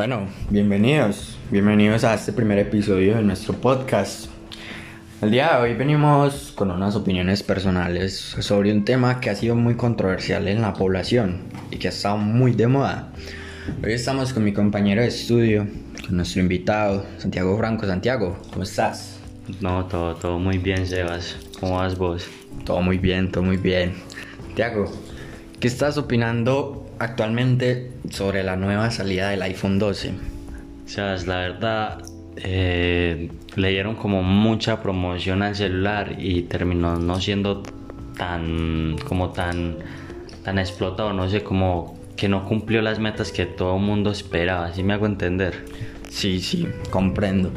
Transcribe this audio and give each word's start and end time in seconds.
Bueno, 0.00 0.28
bienvenidos, 0.48 1.36
bienvenidos 1.50 2.04
a 2.04 2.14
este 2.14 2.32
primer 2.32 2.58
episodio 2.58 3.16
de 3.16 3.22
nuestro 3.22 3.52
podcast. 3.52 4.30
El 5.20 5.30
día 5.30 5.50
de 5.50 5.60
hoy 5.60 5.74
venimos 5.74 6.54
con 6.56 6.70
unas 6.70 6.96
opiniones 6.96 7.42
personales 7.42 8.14
sobre 8.38 8.72
un 8.72 8.86
tema 8.86 9.20
que 9.20 9.28
ha 9.28 9.34
sido 9.34 9.56
muy 9.56 9.74
controversial 9.74 10.48
en 10.48 10.62
la 10.62 10.72
población 10.72 11.42
y 11.70 11.76
que 11.76 11.88
ha 11.88 11.90
estado 11.90 12.16
muy 12.16 12.52
de 12.52 12.66
moda. 12.66 13.12
Hoy 13.84 13.92
estamos 13.92 14.32
con 14.32 14.42
mi 14.42 14.54
compañero 14.54 15.02
de 15.02 15.08
estudio, 15.08 15.66
con 16.06 16.16
nuestro 16.16 16.40
invitado, 16.40 17.04
Santiago 17.18 17.58
Franco. 17.58 17.84
Santiago, 17.84 18.38
¿cómo 18.48 18.62
estás? 18.62 19.20
No, 19.60 19.84
todo, 19.84 20.14
todo 20.14 20.38
muy 20.38 20.56
bien, 20.56 20.86
Sebas. 20.86 21.36
¿Cómo 21.60 21.76
vas 21.76 21.98
vos? 21.98 22.26
Todo 22.64 22.80
muy 22.80 22.96
bien, 22.96 23.30
todo 23.30 23.44
muy 23.44 23.58
bien. 23.58 23.92
Santiago, 24.46 24.90
¿qué 25.60 25.68
estás 25.68 25.98
opinando 25.98 26.86
actualmente 26.98 27.90
sobre 28.08 28.42
la 28.42 28.56
nueva 28.56 28.90
salida 28.90 29.28
del 29.28 29.42
iPhone 29.42 29.78
12? 29.78 30.12
Sebas, 30.86 31.26
la 31.26 31.36
verdad, 31.36 32.02
eh, 32.36 33.30
le 33.56 33.68
dieron 33.68 33.94
como 33.94 34.22
mucha 34.22 34.82
promoción 34.82 35.42
al 35.42 35.54
celular 35.54 36.16
y 36.18 36.42
terminó 36.42 36.96
no 36.96 37.20
siendo 37.20 37.62
tan, 38.16 38.96
como 39.06 39.30
tan, 39.30 39.76
tan 40.44 40.58
explotado, 40.58 41.12
no 41.12 41.28
sé, 41.28 41.42
como 41.42 41.98
que 42.16 42.28
no 42.28 42.46
cumplió 42.46 42.80
las 42.80 42.98
metas 42.98 43.30
que 43.30 43.44
todo 43.44 43.76
el 43.76 43.82
mundo 43.82 44.10
esperaba, 44.10 44.72
¿sí 44.72 44.82
me 44.82 44.94
hago 44.94 45.04
entender? 45.04 45.66
Sí, 46.08 46.40
sí, 46.40 46.66
comprendo. 46.90 47.52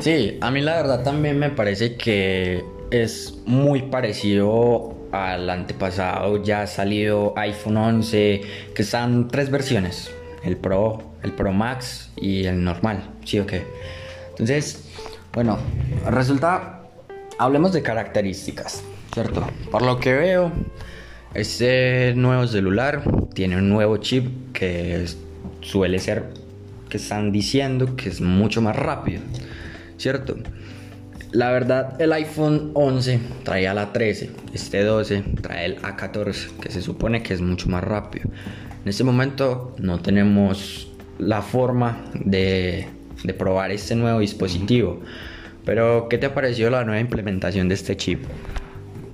Sí, 0.00 0.38
a 0.40 0.50
mí 0.50 0.62
la 0.62 0.76
verdad 0.76 1.04
también 1.04 1.38
me 1.38 1.50
parece 1.50 1.96
que 1.96 2.64
es 2.90 3.38
muy 3.46 3.82
parecido 3.82 5.01
al 5.12 5.48
antepasado. 5.48 6.42
Ya 6.42 6.62
ha 6.62 6.66
salido 6.66 7.34
iPhone 7.36 7.76
11, 7.76 8.42
que 8.74 8.82
están 8.82 9.28
tres 9.28 9.50
versiones: 9.50 10.10
el 10.42 10.56
Pro, 10.56 11.14
el 11.22 11.32
Pro 11.32 11.52
Max 11.52 12.10
y 12.16 12.44
el 12.44 12.64
normal. 12.64 13.10
¿Sí 13.24 13.38
o 13.38 13.46
qué? 13.46 13.64
Entonces, 14.30 14.88
bueno, 15.32 15.58
resulta. 16.08 16.80
Hablemos 17.38 17.72
de 17.72 17.82
características, 17.82 18.84
¿cierto? 19.12 19.44
Por 19.70 19.82
lo 19.82 19.98
que 19.98 20.12
veo, 20.12 20.52
este 21.34 22.12
nuevo 22.14 22.46
celular 22.46 23.02
tiene 23.34 23.56
un 23.56 23.68
nuevo 23.68 23.96
chip 23.96 24.52
que 24.52 25.06
suele 25.60 25.98
ser 25.98 26.26
que 26.88 26.98
están 26.98 27.32
diciendo 27.32 27.96
que 27.96 28.10
es 28.10 28.20
mucho 28.20 28.60
más 28.60 28.76
rápido, 28.76 29.22
¿cierto? 29.96 30.36
La 31.32 31.50
verdad, 31.50 31.98
el 31.98 32.12
iPhone 32.12 32.72
11 32.74 33.18
traía 33.42 33.72
la 33.72 33.90
13, 33.90 34.30
este 34.52 34.84
12 34.84 35.24
trae 35.40 35.64
el 35.64 35.80
A14, 35.80 36.58
que 36.60 36.70
se 36.70 36.82
supone 36.82 37.22
que 37.22 37.32
es 37.32 37.40
mucho 37.40 37.70
más 37.70 37.82
rápido. 37.82 38.28
En 38.82 38.88
este 38.90 39.02
momento 39.02 39.74
no 39.78 39.98
tenemos 40.00 40.92
la 41.18 41.40
forma 41.40 42.04
de, 42.14 42.86
probar 43.38 43.70
este 43.70 43.94
nuevo 43.94 44.18
dispositivo. 44.18 45.00
Pero, 45.64 46.06
¿qué 46.10 46.18
te 46.18 46.26
ha 46.26 46.34
parecido 46.34 46.68
la 46.68 46.84
nueva 46.84 47.00
implementación 47.00 47.66
de 47.66 47.76
este 47.76 47.96
chip? 47.96 48.24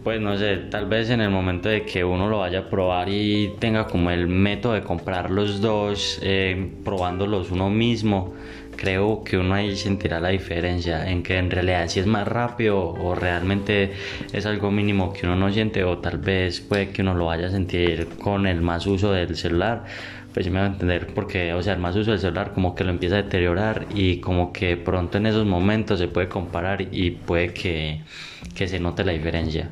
Pues 0.03 0.21
no 0.21 0.37
sé, 0.37 0.57
tal 0.71 0.87
vez 0.87 1.11
en 1.11 1.21
el 1.21 1.31
momento 1.31 1.69
de 1.69 1.85
que 1.85 2.03
uno 2.03 2.29
lo 2.29 2.39
vaya 2.39 2.61
a 2.61 2.69
probar 2.69 3.09
y 3.11 3.53
tenga 3.61 3.87
como 3.87 4.11
el 4.11 4.27
método 4.27 4.73
de 4.73 4.83
comprar 4.83 5.31
los 5.31 5.61
dos, 5.61 6.19
eh, 6.23 6.73
probándolos 6.83 7.53
uno 7.53 7.71
mismo, 7.71 8.35
creo 8.79 9.25
que 9.25 9.37
uno 9.37 9.55
ahí 9.55 9.77
sentirá 9.77 10.21
la 10.21 10.29
diferencia 10.29 11.11
en 11.11 11.23
que 11.23 11.37
en 11.37 11.51
realidad 11.51 11.89
si 11.89 12.01
es 12.01 12.07
más 12.07 12.27
rápido 12.27 12.79
o 12.79 13.15
realmente 13.15 13.93
es 14.33 14.47
algo 14.47 14.71
mínimo 14.71 15.13
que 15.13 15.27
uno 15.27 15.37
no 15.37 15.53
siente 15.53 15.85
o 15.85 15.99
tal 15.99 16.19
vez 16.19 16.61
puede 16.61 16.91
que 16.91 17.03
uno 17.03 17.15
lo 17.15 17.27
vaya 17.27 17.49
a 17.49 17.51
sentir 17.51 18.09
con 18.19 18.47
el 18.47 18.63
más 18.63 18.87
uso 18.87 19.13
del 19.13 19.37
celular 19.37 19.85
pues 20.33 20.47
sí 20.47 20.51
me 20.51 20.61
va 20.61 20.67
a 20.67 20.69
entender 20.69 21.13
porque 21.15 21.53
o 21.53 21.63
sea 21.63 21.75
el 21.75 21.81
más 21.81 21.97
uso 21.97 22.13
del 22.13 22.21
celular 22.21 22.53
como 22.55 22.75
que 22.75 22.85
lo 22.85 22.91
empieza 22.91 23.17
a 23.17 23.23
deteriorar 23.23 23.87
y 23.91 24.21
como 24.21 24.53
que 24.53 24.77
pronto 24.77 25.19
en 25.19 25.27
esos 25.27 25.45
momentos 25.45 25.99
se 25.99 26.09
puede 26.09 26.29
comparar 26.29 26.81
y 26.81 27.11
puede 27.11 27.53
que, 27.53 28.03
que 28.55 28.69
se 28.69 28.79
note 28.79 29.05
la 29.05 29.13
diferencia 29.13 29.71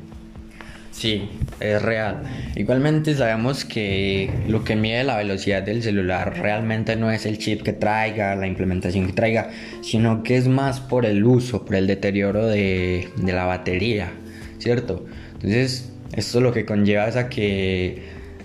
Sí, 0.97 1.29
es 1.59 1.79
real. 1.79 2.23
Igualmente 2.55 3.13
sabemos 3.13 3.65
que 3.65 4.31
lo 4.47 4.63
que 4.63 4.75
mide 4.75 5.03
la 5.03 5.15
velocidad 5.17 5.61
del 5.61 5.83
celular 5.83 6.39
realmente 6.39 6.95
no 6.95 7.11
es 7.11 7.27
el 7.27 7.37
chip 7.37 7.61
que 7.61 7.71
traiga, 7.71 8.35
la 8.35 8.47
implementación 8.47 9.05
que 9.05 9.13
traiga, 9.13 9.51
sino 9.83 10.23
que 10.23 10.37
es 10.37 10.47
más 10.47 10.79
por 10.79 11.05
el 11.05 11.23
uso, 11.23 11.65
por 11.65 11.75
el 11.75 11.85
deterioro 11.85 12.47
de, 12.47 13.09
de 13.15 13.31
la 13.31 13.45
batería, 13.45 14.11
¿cierto? 14.57 15.05
Entonces, 15.33 15.91
esto 16.13 16.41
lo 16.41 16.51
que 16.51 16.65
conlleva 16.65 17.07
es 17.07 17.15
a 17.15 17.29
que 17.29 18.01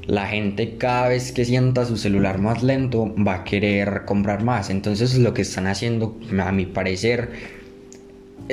la 0.07 0.27
gente 0.27 0.77
cada 0.77 1.09
vez 1.09 1.33
que 1.33 1.47
sienta 1.47 1.87
su 1.87 1.97
celular 1.97 2.39
más 2.39 2.63
lento 2.63 3.15
va 3.17 3.37
a 3.37 3.45
querer 3.45 4.03
comprar 4.05 4.45
más. 4.45 4.69
Entonces 4.69 5.17
lo 5.17 5.33
que 5.33 5.41
están 5.41 5.67
haciendo, 5.67 6.21
a 6.39 6.53
mi 6.53 6.67
parecer, 6.67 7.31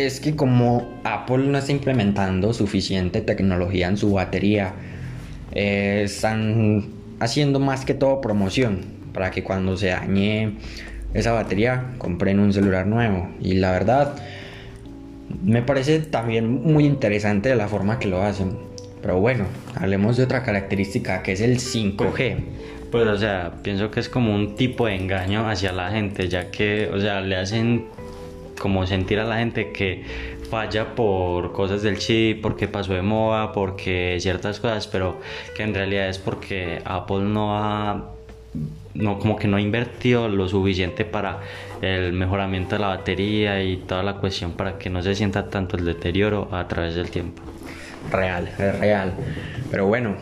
es 0.06 0.20
que 0.20 0.36
como 0.36 0.88
Apple 1.04 1.46
no 1.48 1.58
está 1.58 1.72
implementando 1.72 2.54
suficiente 2.54 3.22
tecnología 3.22 3.88
en 3.88 3.98
su 3.98 4.12
batería, 4.14 4.74
eh, 5.54 6.02
están 6.06 6.88
haciendo 7.20 7.60
más 7.60 7.86
que 7.86 7.94
todo 7.94 8.22
promoción 8.22 8.86
para 9.14 9.32
que 9.32 9.44
cuando 9.44 9.76
se 9.78 9.88
dañe 9.88 10.54
esa 11.14 11.32
batería 11.32 11.96
compren 11.98 12.40
un 12.40 12.54
celular 12.54 12.88
nuevo. 12.88 13.30
Y 13.42 13.54
la 13.56 13.72
verdad, 13.72 14.16
me 15.44 15.62
parece 15.62 16.00
también 16.00 16.62
muy 16.64 16.86
interesante 16.86 17.54
la 17.56 17.68
forma 17.68 18.00
que 18.00 18.08
lo 18.08 18.22
hacen. 18.22 18.58
Pero 19.02 19.20
bueno, 19.20 19.46
hablemos 19.76 20.18
de 20.18 20.24
otra 20.24 20.44
característica 20.44 21.24
que 21.24 21.34
es 21.34 21.42
el 21.42 21.60
5G. 21.60 22.36
Pues, 22.92 23.08
o 23.08 23.18
sea, 23.18 23.54
pienso 23.62 23.92
que 23.92 24.00
es 24.00 24.10
como 24.10 24.34
un 24.34 24.56
tipo 24.56 24.88
de 24.88 24.96
engaño 24.96 25.48
hacia 25.48 25.72
la 25.72 25.92
gente, 25.92 26.28
ya 26.28 26.50
que, 26.52 26.90
o 26.92 27.00
sea, 27.00 27.22
le 27.22 27.36
hacen 27.36 27.86
como 28.59 28.86
sentir 28.86 29.20
a 29.20 29.24
la 29.24 29.38
gente 29.38 29.72
que 29.72 30.03
falla 30.50 30.96
por 30.96 31.52
cosas 31.52 31.81
del 31.81 31.97
chip, 31.97 32.42
porque 32.42 32.68
pasó 32.68 32.94
de 32.94 33.02
moda, 33.02 33.52
porque 33.52 34.18
ciertas 34.20 34.59
cosas, 34.59 34.88
pero 34.88 35.20
que 35.56 35.64
en 35.64 35.74
realidad 35.74 36.09
es 36.09 36.18
porque 36.20 36.81
Apple 36.86 37.22
no 37.22 37.58
ha 37.58 38.12
no 38.96 39.19
como 39.19 39.36
que 39.36 39.48
no 39.48 39.58
ha 39.58 39.62
invertido 39.62 40.28
lo 40.28 40.48
suficiente 40.48 41.06
para 41.06 41.40
el 41.81 42.12
mejoramiento 42.14 42.75
de 42.75 42.81
la 42.81 42.88
batería 42.88 43.64
y 43.64 43.78
toda 43.78 44.03
la 44.03 44.16
cuestión 44.16 44.53
para 44.53 44.78
que 44.78 44.90
no 44.90 45.02
se 45.03 45.16
sienta 45.16 45.50
tanto 45.50 45.78
el 45.78 45.86
deterioro 45.86 46.50
a 46.52 46.68
través 46.68 46.96
del 46.96 47.09
tiempo. 47.09 47.42
Real, 48.12 48.50
es 48.58 48.80
real. 48.80 49.14
Pero 49.69 49.86
bueno, 49.86 50.16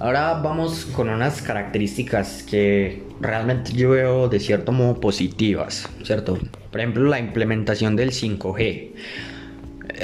ahora 0.00 0.34
vamos 0.42 0.86
con 0.86 1.08
unas 1.08 1.42
características 1.42 2.42
que 2.42 3.02
realmente 3.20 3.72
yo 3.72 3.90
veo 3.90 4.28
de 4.28 4.40
cierto 4.40 4.72
modo 4.72 4.98
positivas, 4.98 5.88
¿cierto? 6.02 6.38
Por 6.70 6.80
ejemplo, 6.80 7.04
la 7.04 7.18
implementación 7.18 7.94
del 7.94 8.10
5G. 8.10 8.92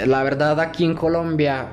La 0.07 0.23
verdad, 0.23 0.61
aquí 0.61 0.85
en 0.85 0.95
Colombia 0.95 1.67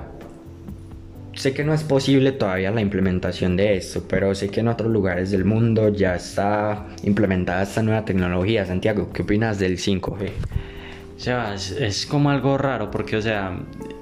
sé 1.36 1.54
que 1.54 1.64
no 1.64 1.74
es 1.74 1.84
posible 1.84 2.32
todavía 2.32 2.72
la 2.72 2.82
implementación 2.82 3.58
de 3.58 3.76
esto, 3.76 4.04
pero 4.08 4.34
sé 4.36 4.50
que 4.50 4.62
en 4.62 4.68
otros 4.70 4.92
lugares 4.92 5.32
del 5.32 5.46
mundo 5.46 5.90
ya 5.90 6.16
está 6.16 6.88
implementada 7.04 7.64
esta 7.64 7.82
nueva 7.82 8.06
tecnología. 8.06 8.66
Santiago, 8.66 9.12
¿qué 9.12 9.24
opinas 9.24 9.60
del 9.60 9.78
5G? 9.78 10.32
Sebas, 11.24 11.72
es 11.72 12.06
como 12.06 12.32
algo 12.32 12.58
raro 12.58 12.92
porque, 12.92 13.16
o 13.16 13.22
sea, 13.22 13.58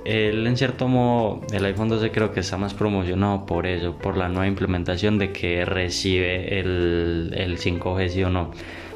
él 0.06 0.48
en 0.48 0.58
cierto 0.58 0.88
modo, 0.88 1.42
el 1.54 1.64
iPhone 1.66 1.88
12 1.88 2.10
creo 2.10 2.34
que 2.34 2.40
está 2.40 2.58
más 2.58 2.74
promocionado 2.74 3.46
por 3.46 3.68
eso, 3.68 3.96
por 3.96 4.18
la 4.18 4.28
nueva 4.28 4.48
implementación 4.48 5.20
de 5.20 5.32
que 5.32 5.64
recibe 5.64 6.60
el, 6.60 7.32
el 7.38 7.60
5G, 7.60 8.10
sí 8.10 8.24
o 8.24 8.32
no. 8.32 8.50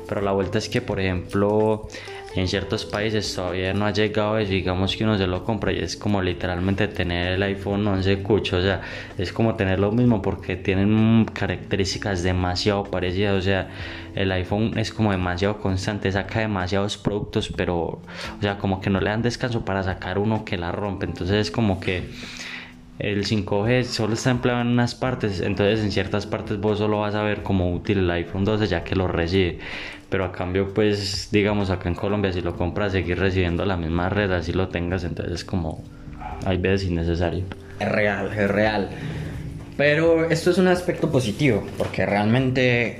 Pero 0.09 0.21
la 0.21 0.31
vuelta 0.31 0.57
es 0.57 0.69
que, 0.69 0.81
por 0.81 0.99
ejemplo, 0.99 1.87
en 2.35 2.47
ciertos 2.47 2.85
países 2.85 3.33
todavía 3.33 3.73
no 3.73 3.85
ha 3.85 3.91
llegado 3.91 4.37
eso, 4.37 4.51
digamos 4.51 4.95
que 4.95 5.03
uno 5.03 5.17
se 5.17 5.27
lo 5.27 5.43
compra 5.43 5.71
y 5.71 5.79
es 5.79 5.95
como 5.95 6.21
literalmente 6.21 6.87
tener 6.87 7.33
el 7.33 7.43
iPhone 7.43 7.87
11 7.87 8.21
cucho, 8.23 8.57
o 8.57 8.61
sea, 8.61 8.81
es 9.17 9.31
como 9.31 9.55
tener 9.55 9.79
lo 9.79 9.91
mismo 9.91 10.21
porque 10.21 10.55
tienen 10.55 11.25
características 11.33 12.23
demasiado 12.23 12.83
parecidas, 12.83 13.35
o 13.35 13.41
sea, 13.41 13.69
el 14.15 14.31
iPhone 14.31 14.77
es 14.77 14.91
como 14.91 15.11
demasiado 15.11 15.59
constante, 15.59 16.11
saca 16.11 16.39
demasiados 16.39 16.97
productos, 16.97 17.51
pero, 17.55 17.77
o 17.77 18.01
sea, 18.41 18.57
como 18.57 18.81
que 18.81 18.89
no 18.89 18.99
le 18.99 19.09
dan 19.09 19.21
descanso 19.21 19.63
para 19.63 19.83
sacar 19.83 20.19
uno 20.19 20.45
que 20.45 20.57
la 20.57 20.71
rompe, 20.71 21.05
entonces 21.05 21.37
es 21.37 21.51
como 21.51 21.79
que 21.79 22.03
el 22.99 23.25
5G 23.25 23.83
solo 23.83 24.13
está 24.13 24.31
empleado 24.31 24.61
en 24.61 24.67
unas 24.67 24.95
partes, 24.95 25.41
entonces 25.41 25.83
en 25.83 25.91
ciertas 25.91 26.25
partes 26.25 26.59
vos 26.59 26.77
solo 26.77 26.99
vas 27.01 27.15
a 27.15 27.23
ver 27.23 27.43
como 27.43 27.73
útil 27.73 27.99
el 27.99 28.11
iPhone 28.11 28.45
12 28.45 28.67
ya 28.67 28.83
que 28.83 28.95
lo 28.95 29.07
recibe, 29.07 29.59
pero 30.09 30.25
a 30.25 30.31
cambio 30.31 30.73
pues 30.73 31.29
digamos 31.31 31.69
acá 31.69 31.89
en 31.89 31.95
Colombia 31.95 32.31
si 32.31 32.41
lo 32.41 32.55
compras 32.55 32.93
seguir 32.93 33.19
recibiendo 33.19 33.65
la 33.65 33.75
misma 33.75 34.09
red 34.09 34.31
así 34.31 34.53
lo 34.53 34.69
tengas, 34.69 35.03
entonces 35.03 35.35
es 35.35 35.45
como 35.45 35.83
hay 36.45 36.57
veces 36.57 36.87
innecesario. 36.87 37.43
Es 37.79 37.91
real, 37.91 38.31
es 38.37 38.49
real. 38.49 38.89
Pero 39.77 40.29
esto 40.29 40.51
es 40.51 40.57
un 40.57 40.67
aspecto 40.67 41.11
positivo, 41.11 41.65
porque 41.77 42.05
realmente 42.05 42.99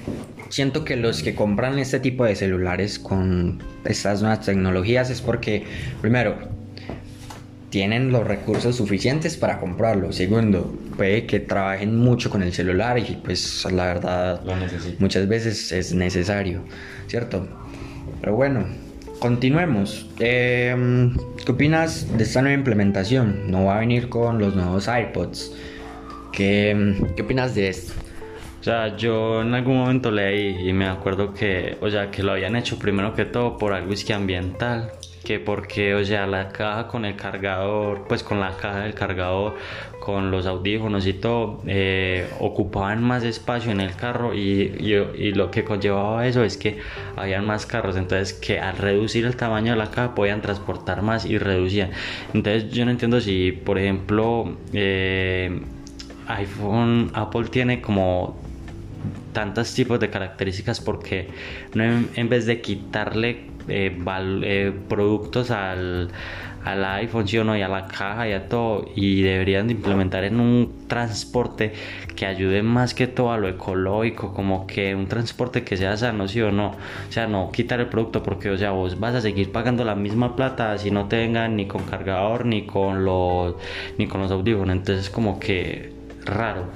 siento 0.49 0.83
que 0.83 0.97
los 0.97 1.23
que 1.23 1.33
compran 1.33 1.79
este 1.79 1.99
tipo 1.99 2.25
de 2.25 2.35
celulares 2.35 2.99
con 2.99 3.61
estas 3.85 4.21
nuevas 4.21 4.45
tecnologías 4.45 5.09
es 5.09 5.21
porque, 5.21 5.63
primero, 6.01 6.35
tienen 7.69 8.11
los 8.11 8.25
recursos 8.25 8.75
suficientes 8.75 9.37
para 9.37 9.59
comprarlo. 9.59 10.11
Segundo, 10.11 10.73
puede 10.95 11.25
que 11.25 11.39
trabajen 11.39 11.97
mucho 11.97 12.29
con 12.29 12.43
el 12.43 12.53
celular 12.53 12.97
y 12.97 13.19
pues 13.23 13.65
la 13.71 13.85
verdad 13.85 14.41
muchas 14.99 15.27
veces 15.27 15.71
es 15.71 15.93
necesario, 15.93 16.61
¿cierto? 17.07 17.47
Pero 18.21 18.35
bueno, 18.35 18.65
continuemos. 19.19 20.09
Em, 20.19 21.15
¿Qué 21.45 21.51
opinas 21.51 22.17
de 22.17 22.23
esta 22.23 22.41
nueva 22.41 22.57
implementación? 22.57 23.51
No 23.51 23.65
va 23.65 23.77
a 23.77 23.79
venir 23.79 24.09
con 24.09 24.39
los 24.39 24.55
nuevos 24.55 24.87
iPods. 24.87 25.51
¿Qué, 26.31 26.95
qué 27.15 27.21
opinas 27.21 27.55
de 27.55 27.69
esto? 27.69 27.93
O 28.59 28.63
sea, 28.63 28.97
yo 28.97 29.43
en 29.43 29.53
algún 29.53 29.77
momento 29.77 30.09
leí 30.09 30.67
y 30.67 30.73
me 30.73 30.87
acuerdo 30.87 31.35
que, 31.35 31.77
o 31.81 31.89
sea, 31.91 32.09
que 32.09 32.23
lo 32.23 32.31
habían 32.31 32.55
hecho 32.55 32.79
primero 32.79 33.13
que 33.13 33.23
todo 33.23 33.59
por 33.59 33.73
algo 33.73 33.93
que 33.93 34.11
ambiental, 34.11 34.91
que 35.25 35.39
porque, 35.41 35.93
o 35.95 36.05
sea, 36.05 36.25
la 36.25 36.49
caja 36.49 36.87
con 36.87 37.03
el 37.03 37.17
cargador, 37.17 38.05
pues 38.07 38.23
con 38.23 38.39
la 38.39 38.55
caja 38.55 38.79
del 38.81 38.93
cargador, 38.93 39.57
con 39.99 40.31
los 40.31 40.45
audífonos 40.45 41.05
y 41.05 41.13
todo, 41.13 41.61
eh, 41.67 42.29
ocupaban 42.39 43.03
más 43.03 43.23
espacio 43.23 43.71
en 43.71 43.81
el 43.81 43.95
carro 43.95 44.33
y, 44.33 44.73
y, 45.17 45.33
lo 45.33 45.51
que 45.51 45.65
conllevaba 45.65 46.25
eso 46.27 46.43
es 46.43 46.55
que 46.55 46.77
habían 47.17 47.45
más 47.45 47.65
carros, 47.65 47.97
entonces 47.97 48.33
que 48.33 48.59
al 48.59 48.77
reducir 48.77 49.25
el 49.25 49.35
tamaño 49.35 49.73
de 49.73 49.77
la 49.77 49.91
caja 49.91 50.15
podían 50.15 50.41
transportar 50.41 51.01
más 51.01 51.25
y 51.25 51.37
reducían. 51.37 51.89
Entonces 52.33 52.71
yo 52.71 52.85
no 52.85 52.91
entiendo 52.91 53.19
si, 53.19 53.51
por 53.51 53.77
ejemplo, 53.77 54.55
eh, 54.71 55.59
iPhone, 56.27 57.11
Apple 57.13 57.45
tiene 57.49 57.81
como 57.81 58.37
tantos 59.33 59.73
tipos 59.73 59.99
de 59.99 60.09
características 60.09 60.79
porque 60.79 61.27
no 61.73 61.83
en, 61.83 62.29
vez 62.29 62.45
de 62.45 62.61
quitarle 62.61 63.54
eh, 63.67 63.97
eh, 64.43 64.73
productos 64.87 65.51
al, 65.51 66.09
al 66.63 66.85
iPhone 66.85 67.27
¿sí 67.27 67.37
o 67.37 67.43
no? 67.43 67.55
y 67.55 67.61
a 67.61 67.67
la 67.67 67.87
caja 67.87 68.27
y 68.27 68.33
a 68.33 68.49
todo. 68.49 68.85
Y 68.95 69.21
deberían 69.21 69.67
de 69.67 69.73
implementar 69.73 70.23
en 70.23 70.39
un 70.39 70.85
transporte 70.87 71.73
que 72.15 72.25
ayude 72.25 72.63
más 72.63 72.93
que 72.93 73.07
todo 73.07 73.31
a 73.31 73.37
lo 73.37 73.47
ecológico 73.47 74.33
como 74.33 74.65
que 74.67 74.95
un 74.95 75.07
transporte 75.07 75.63
que 75.63 75.77
sea 75.77 75.97
sano 75.97 76.27
sí 76.27 76.41
o 76.41 76.51
no 76.51 76.67
o 76.69 77.11
sea 77.11 77.27
no 77.27 77.51
quitar 77.51 77.81
el 77.81 77.87
producto 77.87 78.23
porque 78.23 78.49
o 78.49 78.57
sea 78.57 78.71
vos 78.71 78.99
vas 78.99 79.15
a 79.15 79.21
seguir 79.21 79.51
pagando 79.51 79.83
la 79.83 79.95
misma 79.95 80.35
plata 80.35 80.77
si 80.77 80.91
no 80.91 81.07
te 81.07 81.17
vengan 81.17 81.57
ni 81.57 81.67
con 81.67 81.83
cargador 81.83 82.45
ni 82.45 82.65
con 82.65 83.03
los 83.03 83.55
ni 83.97 84.07
con 84.07 84.21
los 84.21 84.31
audífonos. 84.31 84.75
Entonces 84.75 85.09
como 85.09 85.39
que 85.39 85.91
raro 86.25 86.67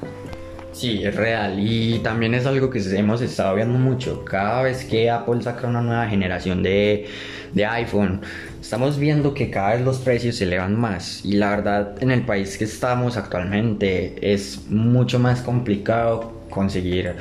Sí, 0.80 1.02
es 1.04 1.14
real 1.14 1.60
y 1.60 2.00
también 2.00 2.34
es 2.34 2.46
algo 2.46 2.70
que 2.70 2.80
hemos 2.96 3.22
estado 3.22 3.54
viendo 3.54 3.78
mucho. 3.78 4.24
Cada 4.24 4.62
vez 4.62 4.86
que 4.86 5.10
Apple 5.10 5.42
saca 5.42 5.68
una 5.68 5.81
nueva 5.81 6.08
generación 6.08 6.64
de, 6.64 7.06
de, 7.52 7.66
iPhone, 7.66 8.22
estamos 8.62 8.98
viendo 8.98 9.34
que 9.34 9.50
cada 9.50 9.74
vez 9.74 9.81
los 9.81 9.98
precios 9.98 10.38
se 10.38 10.46
elevan 10.46 10.80
más 10.80 11.26
y 11.26 11.34
la 11.34 11.50
verdad 11.50 12.02
en 12.02 12.12
el 12.12 12.22
país 12.22 12.58
que 12.58 12.64
estamos 12.64 13.18
actualmente 13.18 14.16
es 14.22 14.70
mucho 14.70 15.20
más 15.20 15.42
complicado 15.42 16.46
conseguir 16.50 17.14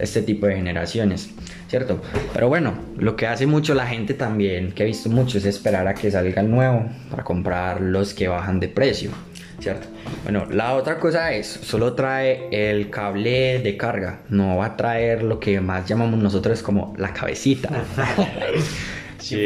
este 0.00 0.20
tipo 0.22 0.46
de 0.46 0.56
generaciones, 0.56 1.30
¿cierto? 1.68 2.02
Pero 2.32 2.48
bueno, 2.48 2.74
lo 2.98 3.14
que 3.14 3.28
hace 3.28 3.46
mucho 3.46 3.74
la 3.74 3.86
gente 3.86 4.14
también, 4.14 4.72
que 4.72 4.82
he 4.82 4.86
visto 4.86 5.08
mucho, 5.08 5.38
es 5.38 5.44
esperar 5.44 5.86
a 5.86 5.94
que 5.94 6.10
salga 6.10 6.42
el 6.42 6.50
nuevo 6.50 6.86
para 7.12 7.22
comprar 7.22 7.80
los 7.80 8.12
que 8.12 8.26
bajan 8.26 8.58
de 8.58 8.66
precio. 8.66 9.12
¿Cierto? 9.64 9.88
Bueno, 10.24 10.46
la 10.50 10.74
otra 10.74 10.98
cosa 10.98 11.32
es, 11.32 11.46
solo 11.46 11.94
trae 11.94 12.48
el 12.52 12.90
cable 12.90 13.60
de 13.60 13.76
carga, 13.78 14.20
no 14.28 14.58
va 14.58 14.66
a 14.66 14.76
traer 14.76 15.22
lo 15.22 15.40
que 15.40 15.58
más 15.60 15.88
llamamos 15.88 16.20
nosotros 16.20 16.62
como 16.62 16.94
la 16.98 17.12
cabecita. 17.12 17.70
Sí, 19.16 19.38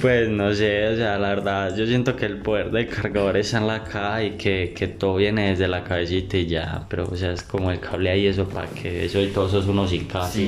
pues 0.00 0.28
no 0.28 0.54
sé, 0.54 0.86
o 0.86 0.96
sea, 0.96 1.18
la 1.18 1.30
verdad, 1.30 1.74
yo 1.74 1.84
siento 1.86 2.14
que 2.14 2.24
el 2.24 2.36
poder 2.36 2.70
del 2.70 2.86
cargador 2.86 3.36
está 3.36 3.58
en 3.58 3.66
la 3.66 3.82
caja 3.82 4.22
y 4.22 4.30
que, 4.36 4.72
que, 4.76 4.86
todo 4.86 5.16
viene 5.16 5.48
desde 5.48 5.66
la 5.66 5.82
cabecita 5.82 6.36
y 6.36 6.46
ya, 6.46 6.86
pero 6.88 7.04
o 7.04 7.16
sea, 7.16 7.32
es 7.32 7.42
como 7.42 7.72
el 7.72 7.80
cable 7.80 8.10
ahí, 8.10 8.28
eso 8.28 8.48
para 8.48 8.68
que 8.68 9.06
eso 9.06 9.20
y 9.20 9.26
todo 9.28 9.48
eso 9.48 9.58
es 9.58 9.66
uno 9.66 9.88
sin, 9.88 10.06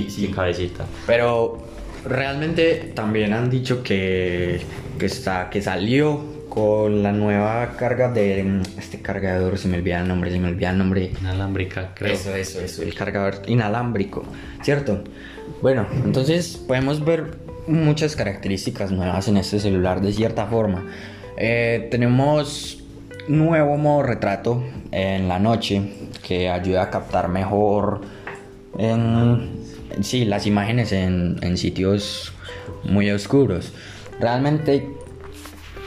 sin 0.08 0.30
cabecita. 0.30 0.86
Pero 1.04 1.58
realmente 2.04 2.92
también 2.94 3.32
han 3.32 3.50
dicho 3.50 3.82
que, 3.82 4.60
que, 5.00 5.06
está, 5.06 5.50
que 5.50 5.60
salió 5.60 6.39
con 6.50 7.02
la 7.02 7.12
nueva 7.12 7.76
carga 7.78 8.10
de 8.10 8.42
mm, 8.42 8.62
este 8.78 9.00
cargador, 9.00 9.56
se 9.56 9.68
me 9.68 9.78
olvida 9.78 10.00
el 10.00 10.08
nombre, 10.08 10.30
se 10.30 10.38
me 10.38 10.48
olvida 10.48 10.70
el 10.70 10.78
nombre. 10.78 11.12
Inalámbrica, 11.20 11.92
creo. 11.94 12.12
Eso, 12.12 12.34
eso, 12.34 12.60
eso, 12.60 12.82
el 12.82 12.92
cargador 12.94 13.36
inalámbrico, 13.46 14.24
¿cierto? 14.62 15.02
Bueno, 15.62 15.86
entonces 16.04 16.56
podemos 16.56 17.02
ver 17.04 17.38
muchas 17.66 18.16
características 18.16 18.90
nuevas 18.90 19.28
en 19.28 19.36
este 19.36 19.60
celular 19.60 20.02
de 20.02 20.12
cierta 20.12 20.46
forma. 20.46 20.84
Eh, 21.36 21.88
tenemos 21.90 22.82
nuevo 23.28 23.76
modo 23.76 24.02
retrato 24.02 24.62
en 24.90 25.28
la 25.28 25.38
noche 25.38 25.82
que 26.26 26.50
ayuda 26.50 26.82
a 26.82 26.90
captar 26.90 27.28
mejor 27.28 28.00
en, 28.76 29.50
sí, 30.00 30.24
las 30.24 30.46
imágenes 30.46 30.90
en, 30.92 31.38
en 31.42 31.56
sitios 31.56 32.32
muy 32.82 33.08
oscuros. 33.10 33.72
Realmente 34.18 34.99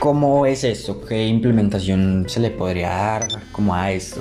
¿Cómo 0.04 0.44
es 0.44 0.64
esto? 0.64 1.00
¿Qué 1.08 1.26
implementación 1.26 2.26
se 2.28 2.38
le 2.38 2.50
podría 2.50 2.90
dar 2.90 3.26
como 3.52 3.74
a 3.74 3.90
esto? 3.90 4.20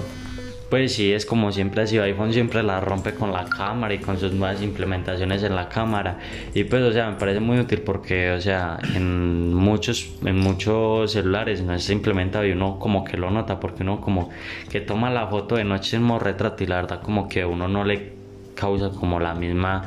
Pues 0.70 0.94
sí, 0.94 1.12
es 1.12 1.26
como 1.26 1.52
siempre 1.52 1.82
ha 1.82 1.88
sido 1.88 2.04
iPhone, 2.04 2.32
siempre 2.32 2.64
la 2.64 2.80
rompe 2.80 3.14
con 3.14 3.34
la 3.34 3.44
cámara 3.44 3.94
y 3.94 3.98
con 3.98 4.18
sus 4.18 4.32
nuevas 4.32 4.62
implementaciones 4.62 5.44
en 5.44 5.58
la 5.58 5.68
cámara. 5.68 6.20
Y 6.54 6.64
pues, 6.64 6.84
o 6.84 6.94
sea, 6.94 7.10
me 7.10 7.18
parece 7.18 7.42
muy 7.42 7.60
útil 7.60 7.82
porque, 7.82 8.32
o 8.32 8.40
sea, 8.40 8.80
en 8.96 9.54
muchos, 9.54 10.10
en 10.24 10.40
muchos 10.40 11.12
celulares 11.12 11.62
no 11.62 11.78
se 11.78 11.92
implementa 11.92 12.48
y 12.48 12.52
uno 12.52 12.80
como 12.80 13.04
que 13.04 13.18
lo 13.18 13.30
nota 13.30 13.60
porque 13.60 13.84
uno 13.84 14.00
como 14.00 14.30
que 14.70 14.80
toma 14.80 15.10
la 15.10 15.28
foto 15.28 15.58
de 15.58 15.66
noche 15.66 15.98
en 15.98 16.04
modo 16.04 16.20
retrato 16.20 16.64
y 16.64 16.68
la 16.68 16.78
verdad 16.78 17.02
como 17.02 17.28
que 17.28 17.44
uno 17.44 17.68
no 17.68 17.84
le 17.84 18.14
causa 18.56 18.90
como 18.90 19.20
la 19.20 19.34
misma 19.34 19.82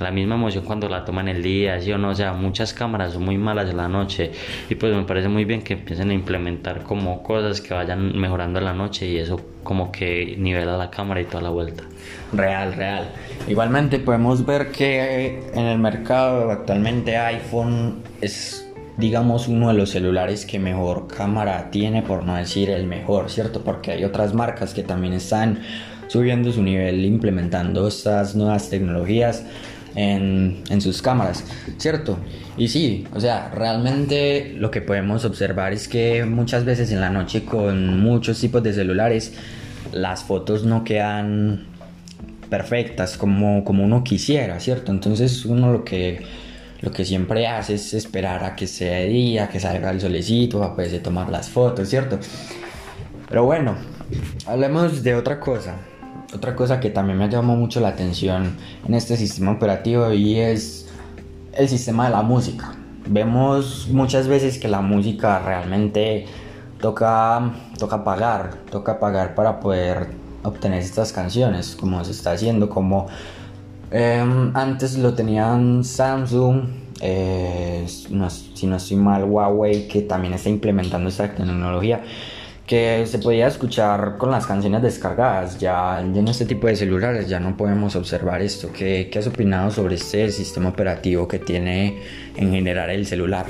la 0.00 0.10
misma 0.10 0.34
emoción 0.34 0.64
cuando 0.64 0.88
la 0.88 1.04
toman 1.04 1.28
el 1.28 1.42
día, 1.42 1.80
¿sí 1.80 1.92
o 1.92 1.98
no? 1.98 2.08
O 2.08 2.14
sea, 2.14 2.32
muchas 2.32 2.72
cámaras 2.72 3.12
son 3.12 3.24
muy 3.24 3.36
malas 3.36 3.68
en 3.68 3.76
la 3.76 3.88
noche 3.88 4.32
y 4.68 4.74
pues 4.74 4.94
me 4.94 5.02
parece 5.02 5.28
muy 5.28 5.44
bien 5.44 5.62
que 5.62 5.74
empiecen 5.74 6.10
a 6.10 6.14
implementar 6.14 6.82
como 6.82 7.22
cosas 7.22 7.60
que 7.60 7.74
vayan 7.74 8.18
mejorando 8.18 8.58
en 8.58 8.64
la 8.64 8.72
noche 8.72 9.06
y 9.06 9.18
eso 9.18 9.40
como 9.62 9.92
que 9.92 10.36
nivela 10.38 10.76
la 10.76 10.90
cámara 10.90 11.20
y 11.20 11.24
toda 11.24 11.42
la 11.42 11.50
vuelta. 11.50 11.84
Real, 12.32 12.72
real. 12.72 13.10
Igualmente 13.46 13.98
podemos 13.98 14.44
ver 14.46 14.72
que 14.72 15.50
en 15.52 15.66
el 15.66 15.78
mercado 15.78 16.50
actualmente 16.50 17.16
iPhone 17.16 18.02
es 18.20 18.66
digamos 18.96 19.48
uno 19.48 19.68
de 19.68 19.74
los 19.74 19.90
celulares 19.90 20.44
que 20.44 20.58
mejor 20.58 21.08
cámara 21.08 21.70
tiene, 21.70 22.02
por 22.02 22.24
no 22.24 22.36
decir 22.36 22.70
el 22.70 22.86
mejor, 22.86 23.30
¿cierto? 23.30 23.62
Porque 23.62 23.92
hay 23.92 24.04
otras 24.04 24.34
marcas 24.34 24.74
que 24.74 24.82
también 24.82 25.14
están 25.14 25.60
subiendo 26.06 26.52
su 26.52 26.62
nivel 26.62 27.04
implementando 27.04 27.86
estas 27.86 28.34
nuevas 28.34 28.68
tecnologías 28.68 29.44
en, 29.94 30.62
en, 30.68 30.80
sus 30.80 31.02
cámaras, 31.02 31.44
¿cierto? 31.78 32.18
Y 32.56 32.68
sí, 32.68 33.06
o 33.14 33.20
sea, 33.20 33.50
realmente 33.54 34.54
lo 34.56 34.70
que 34.70 34.80
podemos 34.80 35.24
observar 35.24 35.72
es 35.72 35.88
que 35.88 36.24
muchas 36.24 36.64
veces 36.64 36.92
en 36.92 37.00
la 37.00 37.10
noche 37.10 37.44
con 37.44 38.00
muchos 38.00 38.40
tipos 38.40 38.62
de 38.62 38.72
celulares 38.72 39.32
las 39.92 40.24
fotos 40.24 40.64
no 40.64 40.84
quedan 40.84 41.66
perfectas 42.48 43.16
como, 43.16 43.64
como 43.64 43.84
uno 43.84 44.04
quisiera, 44.04 44.58
¿cierto? 44.60 44.92
Entonces 44.92 45.44
uno 45.44 45.72
lo 45.72 45.84
que, 45.84 46.20
lo 46.80 46.90
que 46.90 47.04
siempre 47.04 47.46
hace 47.46 47.74
es 47.74 47.94
esperar 47.94 48.44
a 48.44 48.56
que 48.56 48.66
sea 48.66 49.00
día, 49.00 49.48
que 49.48 49.60
salga 49.60 49.90
el 49.90 50.00
solecito 50.00 50.60
para 50.60 50.74
poderse 50.74 50.98
tomar 50.98 51.30
las 51.30 51.48
fotos, 51.48 51.88
¿cierto? 51.88 52.18
Pero 53.28 53.44
bueno, 53.44 53.76
hablemos 54.46 55.02
de 55.02 55.14
otra 55.14 55.38
cosa 55.38 55.76
otra 56.34 56.54
cosa 56.54 56.80
que 56.80 56.90
también 56.90 57.18
me 57.18 57.28
llamó 57.28 57.56
mucho 57.56 57.80
la 57.80 57.88
atención 57.88 58.56
en 58.86 58.94
este 58.94 59.16
sistema 59.16 59.52
operativo 59.52 60.12
y 60.12 60.38
es 60.38 60.88
el 61.52 61.68
sistema 61.68 62.04
de 62.04 62.10
la 62.10 62.22
música. 62.22 62.74
Vemos 63.06 63.88
muchas 63.90 64.28
veces 64.28 64.58
que 64.58 64.68
la 64.68 64.80
música 64.80 65.40
realmente 65.40 66.26
toca, 66.80 67.52
toca 67.78 68.04
pagar, 68.04 68.54
toca 68.70 69.00
pagar 69.00 69.34
para 69.34 69.58
poder 69.58 70.08
obtener 70.42 70.80
estas 70.80 71.12
canciones, 71.12 71.76
como 71.76 72.04
se 72.04 72.12
está 72.12 72.32
haciendo, 72.32 72.70
como 72.70 73.08
em, 73.90 74.56
antes 74.56 74.96
lo 74.96 75.14
tenían 75.14 75.82
Samsung, 75.82 76.62
eh, 77.00 77.84
si 77.86 78.66
no 78.66 78.76
estoy 78.76 78.96
mal 78.96 79.24
Huawei, 79.24 79.88
que 79.88 80.02
también 80.02 80.34
está 80.34 80.48
implementando 80.48 81.08
esta 81.08 81.34
tecnología 81.34 82.02
que 82.70 83.04
se 83.04 83.18
podía 83.18 83.48
escuchar 83.48 84.16
con 84.16 84.30
las 84.30 84.46
canciones 84.46 84.80
descargadas. 84.80 85.58
Ya, 85.58 86.00
en 86.00 86.28
este 86.28 86.46
tipo 86.46 86.68
de 86.68 86.76
celulares 86.76 87.28
ya 87.28 87.40
no 87.40 87.56
podemos 87.56 87.96
observar 87.96 88.42
esto. 88.42 88.70
¿Qué, 88.72 89.08
¿Qué, 89.10 89.18
has 89.18 89.26
opinado 89.26 89.72
sobre 89.72 89.96
este 89.96 90.30
sistema 90.30 90.68
operativo 90.68 91.26
que 91.26 91.40
tiene 91.40 92.00
en 92.36 92.52
general 92.52 92.90
el 92.90 93.06
celular? 93.06 93.46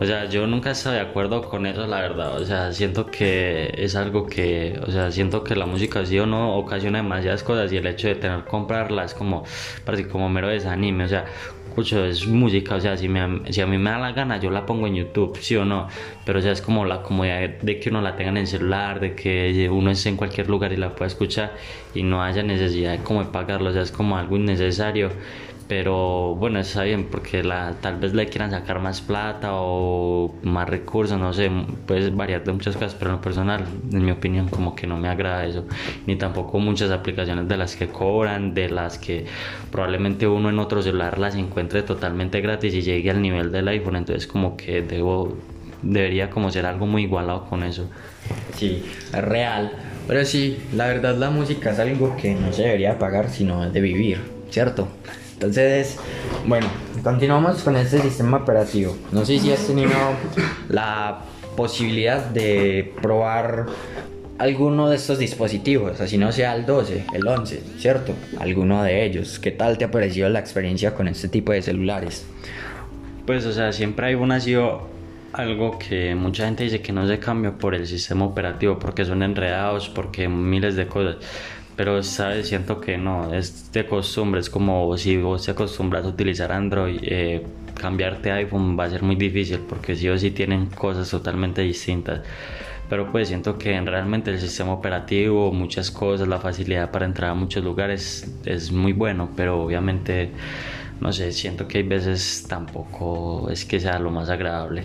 O 0.00 0.04
sea, 0.04 0.24
yo 0.24 0.48
nunca 0.48 0.72
estoy 0.72 0.94
de 0.94 1.00
acuerdo 1.00 1.48
con 1.48 1.64
eso, 1.64 1.86
la 1.86 2.00
verdad. 2.00 2.40
O 2.40 2.44
sea, 2.44 2.72
siento 2.72 3.06
que 3.06 3.72
es 3.78 3.94
algo 3.94 4.26
que, 4.26 4.80
o 4.84 4.90
sea, 4.90 5.12
siento 5.12 5.44
que 5.44 5.54
la 5.54 5.66
música 5.66 6.04
sí 6.04 6.18
o 6.18 6.26
no 6.26 6.56
ocasiona 6.56 6.98
demasiadas 6.98 7.44
cosas 7.44 7.70
y 7.70 7.76
el 7.76 7.86
hecho 7.86 8.08
de 8.08 8.16
tener 8.16 8.42
que 8.42 8.50
comprarla 8.50 9.04
es 9.04 9.14
como, 9.14 9.44
parece 9.84 10.08
como 10.08 10.28
mero 10.28 10.48
desanime. 10.48 11.04
O 11.04 11.08
sea, 11.08 11.24
escucho 11.70 12.04
es 12.04 12.26
música, 12.26 12.74
o 12.74 12.80
sea, 12.80 12.96
si, 12.96 13.08
me, 13.08 13.52
si 13.52 13.60
a 13.60 13.66
mí 13.66 13.78
me 13.78 13.90
da 13.90 13.98
la 13.98 14.12
gana, 14.12 14.38
yo 14.38 14.50
la 14.50 14.66
pongo 14.66 14.86
en 14.86 14.96
YouTube, 14.96 15.38
sí 15.38 15.56
o 15.56 15.64
no, 15.64 15.88
pero 16.26 16.40
o 16.40 16.42
sea, 16.42 16.52
es 16.52 16.60
como 16.60 16.84
la 16.84 17.02
comodidad 17.02 17.48
de 17.62 17.80
que 17.80 17.88
uno 17.88 18.02
la 18.02 18.16
tenga 18.16 18.30
en 18.30 18.36
el 18.38 18.46
celular, 18.46 19.00
de 19.00 19.14
que 19.14 19.68
uno 19.70 19.90
esté 19.90 20.08
en 20.08 20.16
cualquier 20.16 20.48
lugar 20.48 20.72
y 20.72 20.76
la 20.76 20.94
pueda 20.94 21.06
escuchar 21.06 21.54
y 21.94 22.02
no 22.02 22.22
haya 22.22 22.42
necesidad 22.42 22.92
de 22.92 22.98
como 22.98 23.24
de 23.24 23.30
pagarlo, 23.30 23.70
o 23.70 23.72
sea, 23.72 23.82
es 23.82 23.92
como 23.92 24.18
algo 24.18 24.36
innecesario 24.36 25.10
pero 25.70 26.34
bueno, 26.34 26.58
está 26.58 26.82
bien 26.82 27.04
porque 27.04 27.44
la, 27.44 27.76
tal 27.80 28.00
vez 28.00 28.12
le 28.12 28.26
quieran 28.26 28.50
sacar 28.50 28.80
más 28.80 29.00
plata 29.00 29.50
o 29.52 30.34
más 30.42 30.68
recursos, 30.68 31.16
no 31.16 31.32
sé, 31.32 31.48
puede 31.86 32.10
variar 32.10 32.42
de 32.42 32.52
muchas 32.52 32.74
cosas, 32.74 32.96
pero 32.96 33.12
en 33.12 33.18
lo 33.18 33.22
personal, 33.22 33.64
en 33.92 34.04
mi 34.04 34.10
opinión, 34.10 34.48
como 34.48 34.74
que 34.74 34.88
no 34.88 34.96
me 34.96 35.06
agrada 35.06 35.46
eso, 35.46 35.64
ni 36.08 36.16
tampoco 36.16 36.58
muchas 36.58 36.90
aplicaciones 36.90 37.46
de 37.46 37.56
las 37.56 37.76
que 37.76 37.86
cobran, 37.86 38.52
de 38.52 38.68
las 38.68 38.98
que 38.98 39.26
probablemente 39.70 40.26
uno 40.26 40.48
en 40.48 40.58
otro 40.58 40.82
celular 40.82 41.20
las 41.20 41.36
encuentre 41.36 41.84
totalmente 41.84 42.40
gratis 42.40 42.74
y 42.74 42.82
llegue 42.82 43.08
al 43.12 43.22
nivel 43.22 43.52
del 43.52 43.68
iPhone, 43.68 43.94
entonces 43.94 44.26
como 44.26 44.56
que 44.56 44.82
debo, 44.82 45.36
debería 45.82 46.30
como 46.30 46.50
ser 46.50 46.66
algo 46.66 46.86
muy 46.86 47.04
igualado 47.04 47.44
con 47.44 47.62
eso. 47.62 47.88
Sí, 48.56 48.82
es 49.14 49.22
real, 49.22 49.70
pero 50.08 50.24
sí, 50.24 50.58
la 50.74 50.88
verdad 50.88 51.16
la 51.16 51.30
música 51.30 51.70
es 51.70 51.78
algo 51.78 52.16
que 52.16 52.34
no 52.34 52.52
se 52.52 52.62
debería 52.64 52.98
pagar, 52.98 53.30
sino 53.30 53.70
de 53.70 53.80
vivir, 53.80 54.18
¿cierto? 54.50 54.88
Entonces, 55.40 55.96
bueno, 56.46 56.66
continuamos 57.02 57.62
con 57.62 57.74
este 57.74 57.98
sistema 58.00 58.36
operativo. 58.36 58.94
No 59.10 59.24
sé 59.24 59.38
si 59.38 59.50
has 59.50 59.66
tenido 59.66 59.90
la 60.68 61.22
posibilidad 61.56 62.22
de 62.26 62.92
probar 63.00 63.64
alguno 64.36 64.90
de 64.90 64.96
estos 64.96 65.18
dispositivos, 65.18 65.98
así 65.98 66.18
no 66.18 66.30
sea 66.30 66.54
el 66.54 66.66
12, 66.66 67.06
el 67.14 67.26
11, 67.26 67.62
¿cierto? 67.78 68.12
Alguno 68.38 68.82
de 68.82 69.02
ellos. 69.06 69.38
¿Qué 69.38 69.50
tal 69.50 69.78
te 69.78 69.86
ha 69.86 69.90
parecido 69.90 70.28
la 70.28 70.40
experiencia 70.40 70.94
con 70.94 71.08
este 71.08 71.28
tipo 71.28 71.52
de 71.52 71.62
celulares? 71.62 72.26
Pues, 73.24 73.46
o 73.46 73.52
sea, 73.54 73.72
siempre 73.72 74.08
hay 74.08 74.16
un 74.16 74.38
sido 74.42 74.88
algo 75.32 75.78
que 75.78 76.14
mucha 76.14 76.44
gente 76.44 76.64
dice 76.64 76.82
que 76.82 76.92
no 76.92 77.06
se 77.08 77.18
cambia 77.18 77.52
por 77.52 77.74
el 77.74 77.86
sistema 77.86 78.26
operativo, 78.26 78.78
porque 78.78 79.06
son 79.06 79.22
enredados, 79.22 79.88
porque 79.88 80.28
miles 80.28 80.76
de 80.76 80.86
cosas 80.86 81.16
pero 81.80 82.02
sabes 82.02 82.48
siento 82.48 82.78
que 82.78 82.98
no 82.98 83.32
es 83.32 83.72
de 83.72 83.86
costumbre 83.86 84.42
es 84.42 84.50
como 84.50 84.94
si 84.98 85.16
vos 85.16 85.46
te 85.46 85.52
acostumbras 85.52 86.04
a 86.04 86.08
utilizar 86.08 86.52
Android 86.52 86.98
eh, 87.00 87.42
cambiarte 87.72 88.30
iPhone 88.32 88.78
va 88.78 88.84
a 88.84 88.90
ser 88.90 89.02
muy 89.02 89.16
difícil 89.16 89.60
porque 89.60 89.96
sí 89.96 90.06
o 90.10 90.18
sí 90.18 90.30
tienen 90.30 90.66
cosas 90.66 91.08
totalmente 91.08 91.62
distintas. 91.62 92.20
Pero 92.90 93.10
pues 93.10 93.28
siento 93.28 93.56
que 93.56 93.80
realmente 93.80 94.30
el 94.30 94.38
sistema 94.38 94.74
operativo 94.74 95.52
muchas 95.52 95.90
cosas 95.90 96.28
la 96.28 96.38
facilidad 96.38 96.90
para 96.90 97.06
entrar 97.06 97.30
a 97.30 97.34
muchos 97.34 97.64
lugares 97.64 98.30
es 98.44 98.70
muy 98.70 98.92
bueno 98.92 99.30
pero 99.34 99.62
obviamente 99.62 100.32
no 101.00 101.14
sé 101.14 101.32
siento 101.32 101.66
que 101.66 101.78
hay 101.78 101.84
veces 101.84 102.44
tampoco 102.46 103.48
es 103.48 103.64
que 103.64 103.80
sea 103.80 103.98
lo 103.98 104.10
más 104.10 104.28
agradable. 104.28 104.82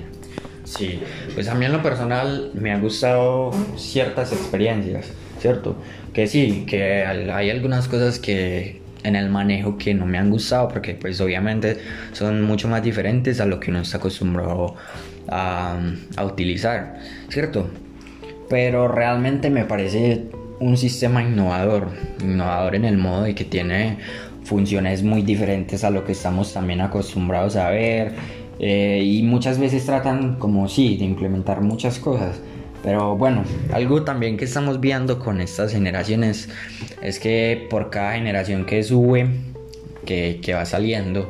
Sí, 0.63 1.01
pues 1.33 1.49
a 1.49 1.55
mí 1.55 1.65
en 1.65 1.73
lo 1.73 1.83
personal 1.83 2.51
me 2.53 2.71
han 2.71 2.79
gustado 2.79 3.51
ciertas 3.75 4.31
experiencias, 4.31 5.11
¿cierto? 5.39 5.75
Que 6.13 6.27
sí, 6.27 6.65
que 6.67 7.05
hay 7.05 7.49
algunas 7.49 7.87
cosas 7.87 8.19
que 8.19 8.81
en 9.03 9.15
el 9.15 9.29
manejo 9.29 9.77
que 9.77 9.93
no 9.93 10.05
me 10.05 10.17
han 10.17 10.31
gustado 10.31 10.67
porque 10.67 10.95
pues 10.95 11.21
obviamente 11.21 11.77
son 12.11 12.41
mucho 12.41 12.67
más 12.67 12.81
diferentes 12.81 13.39
a 13.39 13.45
lo 13.45 13.59
que 13.59 13.69
uno 13.69 13.81
está 13.81 13.97
acostumbrado 13.97 14.75
a, 15.27 15.77
a 16.15 16.25
utilizar, 16.25 16.99
¿cierto? 17.29 17.69
Pero 18.49 18.87
realmente 18.87 19.49
me 19.49 19.65
parece 19.65 20.23
un 20.59 20.77
sistema 20.77 21.21
innovador, 21.21 21.89
innovador 22.21 22.75
en 22.75 22.85
el 22.85 22.97
modo 22.97 23.23
de 23.23 23.35
que 23.35 23.45
tiene 23.45 23.97
funciones 24.43 25.03
muy 25.03 25.21
diferentes 25.21 25.83
a 25.83 25.89
lo 25.89 26.05
que 26.05 26.13
estamos 26.13 26.53
también 26.53 26.81
acostumbrados 26.81 27.55
a 27.55 27.69
ver 27.69 28.13
eh, 28.59 29.01
y 29.03 29.23
muchas 29.23 29.59
veces 29.59 29.85
tratan 29.85 30.35
como 30.35 30.69
sí 30.69 30.95
de 30.97 31.05
implementar 31.05 31.61
muchas 31.61 31.99
cosas 31.99 32.39
pero 32.85 33.17
bueno 33.17 33.43
algo 33.73 34.03
también 34.03 34.37
que 34.37 34.45
estamos 34.45 34.79
viendo 34.79 35.17
con 35.17 35.41
estas 35.41 35.71
generaciones 35.71 36.49
es 37.01 37.19
que 37.19 37.67
por 37.69 37.89
cada 37.89 38.13
generación 38.13 38.65
que 38.65 38.83
sube 38.83 39.27
que, 40.05 40.39
que 40.41 40.53
va 40.53 40.65
saliendo 40.65 41.27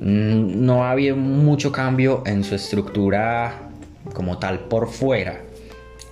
mm, 0.00 0.64
no 0.64 0.84
ha 0.84 0.92
habido 0.92 1.16
mucho 1.16 1.70
cambio 1.70 2.22
en 2.24 2.42
su 2.42 2.54
estructura 2.54 3.68
como 4.14 4.38
tal 4.38 4.60
por 4.60 4.88
fuera 4.88 5.42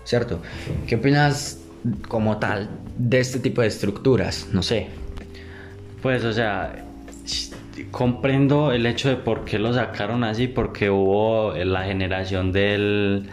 cierto 0.05 0.41
qué 0.87 0.97
opinas 0.97 1.59
como 2.07 2.37
tal 2.37 2.69
de 2.99 3.21
este 3.21 3.39
tipo 3.39 3.63
de 3.63 3.69
estructuras 3.69 4.49
no 4.53 4.63
sé. 4.63 4.89
Pues 6.03 6.23
o 6.25 6.33
sea 6.33 6.88
comprendo 7.91 8.73
el 8.73 8.87
hecho 8.87 9.09
de 9.09 9.17
por 9.17 9.45
qué 9.45 9.59
lo 9.59 9.73
sacaron 9.73 10.25
así, 10.25 10.49
porque 10.49 10.91
hubo 10.91 11.55
la 11.55 11.85
generación 11.85 12.53
del, 12.53 13.29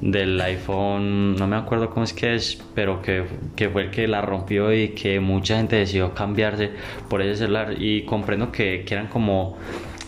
del 0.00 0.40
iPhone, 0.40 1.36
no 1.36 1.46
me 1.46 1.56
acuerdo 1.56 1.90
cómo 1.90 2.04
es 2.04 2.12
que 2.12 2.34
es, 2.34 2.60
pero 2.74 3.02
que, 3.02 3.24
que, 3.56 3.68
fue 3.68 3.82
el 3.82 3.90
que 3.90 4.08
la 4.08 4.20
rompió 4.20 4.72
y 4.72 4.88
que 4.90 5.20
mucha 5.20 5.56
gente 5.56 5.76
decidió 5.76 6.14
cambiarse 6.14 6.70
por 7.08 7.22
ese 7.22 7.44
celular. 7.44 7.74
Y 7.78 8.02
comprendo 8.04 8.50
que, 8.50 8.84
que 8.84 8.94
eran 8.94 9.06
como 9.06 9.56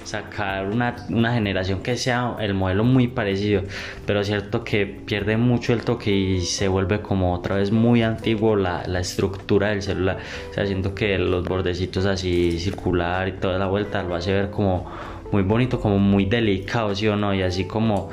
sacar 0.04 0.66
una, 0.66 0.96
una, 1.10 1.34
generación 1.34 1.82
que 1.82 1.96
sea 1.96 2.36
el 2.40 2.54
modelo 2.54 2.84
muy 2.84 3.08
parecido, 3.08 3.62
pero 4.06 4.20
es 4.20 4.26
cierto 4.26 4.64
que 4.64 4.86
pierde 4.86 5.36
mucho 5.36 5.72
el 5.72 5.82
toque 5.82 6.10
y 6.10 6.40
se 6.42 6.68
vuelve 6.68 7.00
como 7.00 7.34
otra 7.34 7.56
vez 7.56 7.70
muy 7.70 8.02
antiguo 8.02 8.56
la, 8.56 8.84
la 8.86 9.00
estructura 9.00 9.70
del 9.70 9.82
celular. 9.82 10.18
O 10.50 10.54
sea, 10.54 10.66
siento 10.66 10.94
que 10.94 11.18
los 11.18 11.44
bordecitos 11.44 12.06
así 12.06 12.58
circular 12.58 13.28
y 13.28 13.32
toda 13.32 13.58
la 13.58 13.66
vuelta 13.66 14.02
lo 14.02 14.14
hace 14.14 14.32
ver 14.32 14.50
como 14.50 14.90
muy 15.32 15.42
bonito, 15.42 15.80
como 15.80 15.98
muy 15.98 16.26
delicado, 16.26 16.94
¿sí 16.94 17.08
o 17.08 17.16
no? 17.16 17.34
Y 17.34 17.42
así 17.42 17.64
como 17.64 18.10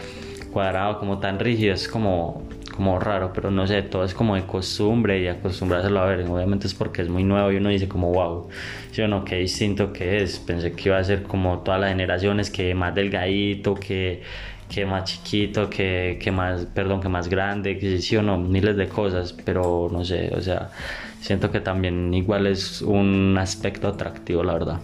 cuadrado, 0.52 1.00
como 1.00 1.20
tan 1.20 1.40
rígido, 1.40 1.74
es 1.74 1.88
como 1.88 2.44
como 2.82 2.98
raro, 2.98 3.32
pero 3.32 3.52
no 3.52 3.68
sé, 3.68 3.84
todo 3.84 4.04
es 4.04 4.16
como 4.16 4.34
de 4.34 4.42
costumbre 4.48 5.22
y 5.22 5.28
acostumbrárselo 5.28 6.00
a 6.00 6.06
ver. 6.08 6.22
Obviamente 6.28 6.66
es 6.66 6.74
porque 6.74 7.04
es 7.04 7.10
muy 7.10 7.24
nuevo 7.24 7.52
y 7.52 7.58
uno 7.58 7.70
dice 7.70 7.88
como 7.88 8.12
wow, 8.12 8.50
yo 8.92 9.08
no, 9.08 9.24
qué 9.24 9.36
distinto 9.36 9.94
que 9.94 10.24
es. 10.24 10.40
Pensé 10.40 10.72
que 10.72 10.90
iba 10.90 10.98
a 10.98 11.04
ser 11.04 11.22
como 11.22 11.60
todas 11.60 11.80
las 11.80 11.92
generaciones, 11.92 12.50
que 12.50 12.74
más 12.74 12.96
delgadito, 12.96 13.76
que, 13.76 14.24
que 14.68 14.88
más 14.88 15.04
chiquito, 15.04 15.70
que, 15.70 16.18
que 16.20 16.32
más, 16.32 16.66
perdón, 16.74 17.02
que 17.02 17.08
más 17.08 17.30
grande, 17.30 17.78
que 17.78 18.00
sí 18.00 18.18
o 18.18 18.24
no, 18.24 18.40
miles 18.40 18.76
de 18.76 18.88
cosas, 18.88 19.32
pero 19.46 19.88
no 19.92 20.04
sé, 20.04 20.32
o 20.36 20.42
sea, 20.42 20.72
siento 21.20 21.52
que 21.52 21.60
también 21.60 22.12
igual 22.16 22.48
es 22.48 22.82
un 22.82 23.38
aspecto 23.38 23.90
atractivo, 23.90 24.44
la 24.44 24.54
verdad. 24.54 24.80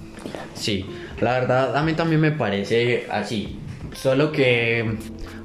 Sí, 0.54 0.86
la 1.20 1.39
verdad 1.39 1.75
a 1.75 1.82
mí 1.82 1.94
también 1.94 2.22
me 2.22 2.32
parece 2.32 3.08
así, 3.10 3.58
solo 3.96 4.32
que 4.32 4.98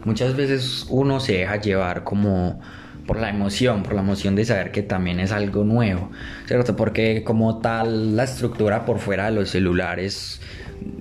muchas 0.05 0.37
veces 0.37 0.87
uno 0.89 1.21
se 1.21 1.35
deja 1.35 1.57
llevar 1.57 2.05
como 2.05 2.61
por 3.07 3.19
la 3.19 3.31
emoción, 3.31 3.83
por 3.83 3.95
la 3.95 4.01
emoción 4.01 4.37
de 4.37 4.45
saber 4.45 4.71
que 4.71 4.83
también 4.83 5.21
es 5.21 5.33
algo 5.33 5.65
nuevo, 5.65 6.11
¿cierto? 6.47 6.77
Porque 6.77 7.25
como 7.25 7.59
tal 7.59 8.17
la 8.17 8.25
estructura 8.25 8.85
por 8.85 8.99
fuera 8.99 9.27
de 9.27 9.33
los 9.33 9.51
celulares 9.51 10.41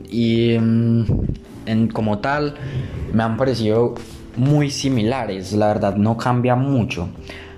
y 0.10 0.58
mm, 0.60 1.88
como 1.94 2.20
tal 2.20 2.56
me 3.14 3.24
han 3.24 3.38
parecido 3.38 3.96
muy 4.36 4.72
similares, 4.72 5.54
la 5.54 5.68
verdad 5.68 5.96
no 5.96 6.18
cambia 6.18 6.56
mucho. 6.56 7.10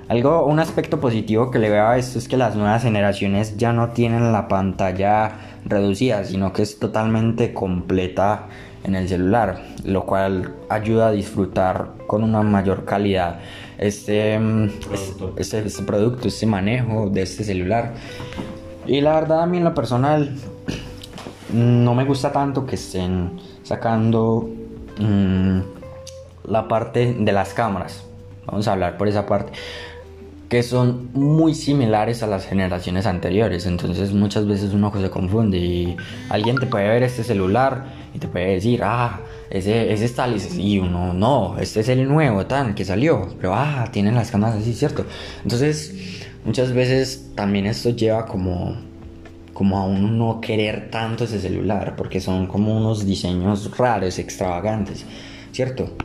Algo, 0.09 0.45
un 0.45 0.59
aspecto 0.59 0.99
positivo 0.99 1.49
que 1.49 1.59
le 1.59 1.69
veo 1.69 1.87
a 1.87 1.97
esto 1.97 2.19
es 2.19 2.27
que 2.27 2.35
las 2.35 2.55
nuevas 2.55 2.83
generaciones 2.83 3.55
ya 3.57 3.71
no 3.71 3.89
tienen 3.89 4.33
la 4.33 4.47
pantalla 4.47 5.31
reducida, 5.65 6.25
sino 6.25 6.51
que 6.51 6.61
es 6.61 6.77
totalmente 6.77 7.53
completa 7.53 8.47
en 8.83 8.95
el 8.95 9.07
celular, 9.07 9.61
lo 9.83 10.05
cual 10.05 10.53
ayuda 10.69 11.07
a 11.07 11.11
disfrutar 11.11 11.91
con 12.07 12.23
una 12.23 12.41
mayor 12.41 12.85
calidad 12.85 13.39
este, 13.77 14.37
mm, 14.37 14.69
producto. 14.79 15.33
Este, 15.37 15.65
este, 15.65 15.83
producto, 15.83 16.27
este 16.27 16.45
manejo 16.45 17.09
de 17.09 17.21
este 17.21 17.43
celular. 17.43 17.93
Y 18.85 19.01
la 19.01 19.15
verdad 19.15 19.43
a 19.43 19.45
mí 19.45 19.57
en 19.57 19.63
lo 19.63 19.73
personal 19.73 20.35
no 21.53 21.95
me 21.95 22.03
gusta 22.03 22.31
tanto 22.31 22.65
que 22.65 22.75
estén 22.75 23.39
sacando 23.63 24.49
mm, 24.99 25.59
la 26.45 26.67
parte 26.67 27.15
de 27.17 27.31
las 27.31 27.53
cámaras. 27.53 28.05
Vamos 28.45 28.67
a 28.67 28.73
hablar 28.73 28.97
por 28.97 29.07
esa 29.07 29.25
parte 29.25 29.53
que 30.53 30.61
son 30.61 31.09
muy 31.13 31.55
similares 31.55 32.21
a 32.21 32.27
las 32.27 32.45
generaciones 32.45 33.07
anteriores. 33.07 33.65
Entonces 33.65 34.13
muchas 34.13 34.45
veces 34.45 34.71
uno 34.71 34.93
se 34.95 35.09
confunde 35.09 35.57
y 35.57 35.97
alguien 36.29 36.57
te 36.59 36.67
puede 36.67 36.87
ver 36.89 37.01
este 37.01 37.23
celular 37.23 37.85
y 38.13 38.19
te 38.19 38.27
puede 38.27 38.53
decir, 38.53 38.81
ah, 38.83 39.21
ese, 39.49 39.91
ese 39.91 40.05
es 40.05 40.13
tal, 40.13 40.39
y 40.59 40.77
uno, 40.77 41.11
no, 41.11 41.57
este 41.57 41.79
es 41.79 41.89
el 41.89 42.07
nuevo, 42.07 42.45
tan, 42.45 42.75
que 42.75 42.85
salió, 42.85 43.29
pero 43.39 43.55
ah, 43.55 43.89
tienen 43.91 44.13
las 44.13 44.29
cámaras 44.29 44.57
así, 44.57 44.75
¿cierto? 44.75 45.07
Entonces 45.41 45.95
muchas 46.45 46.71
veces 46.71 47.31
también 47.33 47.65
esto 47.65 47.89
lleva 47.89 48.27
como 48.27 48.77
como 49.55 49.79
a 49.79 49.85
uno 49.85 50.11
no 50.11 50.39
querer 50.39 50.91
tanto 50.91 51.23
ese 51.23 51.39
celular 51.39 51.95
porque 51.95 52.21
son 52.21 52.45
como 52.45 52.77
unos 52.77 53.07
diseños 53.07 53.75
raros, 53.75 54.19
extravagantes, 54.19 55.03
¿cierto? 55.51 55.95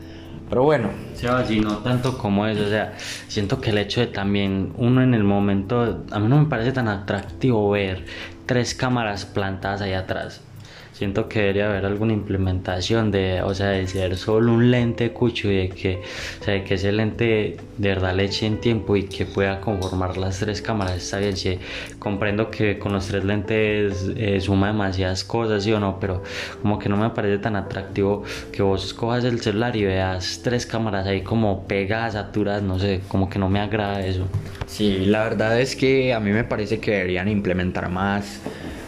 Pero 0.49 0.63
bueno. 0.63 0.91
Sí, 1.15 1.61
no 1.61 1.79
tanto 1.79 2.17
como 2.17 2.47
eso, 2.47 2.65
o 2.65 2.69
sea, 2.69 2.95
siento 2.99 3.61
que 3.61 3.71
el 3.71 3.79
hecho 3.79 4.01
de 4.01 4.07
también 4.07 4.73
uno 4.77 5.03
en 5.03 5.15
el 5.15 5.25
momento, 5.25 6.05
a 6.11 6.19
mí 6.19 6.29
no 6.29 6.39
me 6.39 6.47
parece 6.47 6.73
tan 6.73 6.89
atractivo 6.89 7.71
ver 7.71 8.07
tres 8.47 8.75
cámaras 8.75 9.27
plantadas 9.27 9.83
ahí 9.83 9.93
atrás. 9.93 10.48
Siento 10.99 11.29
que 11.29 11.39
debería 11.39 11.71
haber 11.71 11.87
alguna 11.87 12.13
implementación 12.13 13.13
de, 13.13 13.41
o 13.43 13.55
sea, 13.55 13.69
de 13.69 13.87
ser 13.87 14.17
solo 14.17 14.53
un 14.53 14.73
lente 14.73 15.13
cucho 15.13 15.49
y 15.49 15.57
de 15.57 15.69
que, 15.69 16.03
o 16.41 16.45
sea, 16.45 16.55
de 16.55 16.65
que 16.65 16.75
ese 16.75 16.91
lente 16.91 17.57
de 17.77 17.89
verdad 17.89 18.17
le 18.17 18.25
eche 18.25 18.47
en 18.47 18.59
tiempo 18.59 18.97
y 18.97 19.05
que 19.05 19.25
pueda 19.25 19.61
conformar 19.61 20.17
las 20.17 20.41
tres 20.41 20.61
cámaras. 20.61 20.97
Está 20.97 21.19
bien, 21.19 21.37
sí, 21.37 21.61
comprendo 22.01 22.51
que 22.51 22.81
con 22.81 22.93
los 22.93 23.07
tres 23.07 23.23
lentes 23.23 24.11
eh, 24.17 24.41
suma 24.41 24.73
demasiadas 24.73 25.23
cosas, 25.23 25.63
sí 25.63 25.73
o 25.73 25.79
no, 25.79 26.01
pero 26.01 26.25
como 26.63 26.81
que 26.81 26.89
no 26.89 26.97
me 26.97 27.11
parece 27.11 27.39
tan 27.39 27.55
atractivo 27.55 28.25
que 28.51 28.63
vos 28.63 28.93
cojas 28.93 29.23
el 29.23 29.41
celular 29.41 29.77
y 29.77 29.85
veas 29.85 30.41
tres 30.43 30.67
cámaras 30.67 31.07
ahí 31.07 31.21
como 31.21 31.69
pegadas, 31.69 32.15
saturadas, 32.15 32.65
no 32.65 32.81
sé, 32.81 33.03
como 33.07 33.31
que 33.31 33.39
no 33.39 33.49
me 33.49 33.61
agrada 33.61 34.05
eso. 34.05 34.27
Sí, 34.67 35.05
la 35.07 35.23
verdad 35.23 35.61
es 35.61 35.77
que 35.77 36.13
a 36.13 36.19
mí 36.19 36.33
me 36.33 36.43
parece 36.43 36.81
que 36.81 36.91
deberían 36.91 37.29
implementar 37.29 37.89
más 37.89 38.41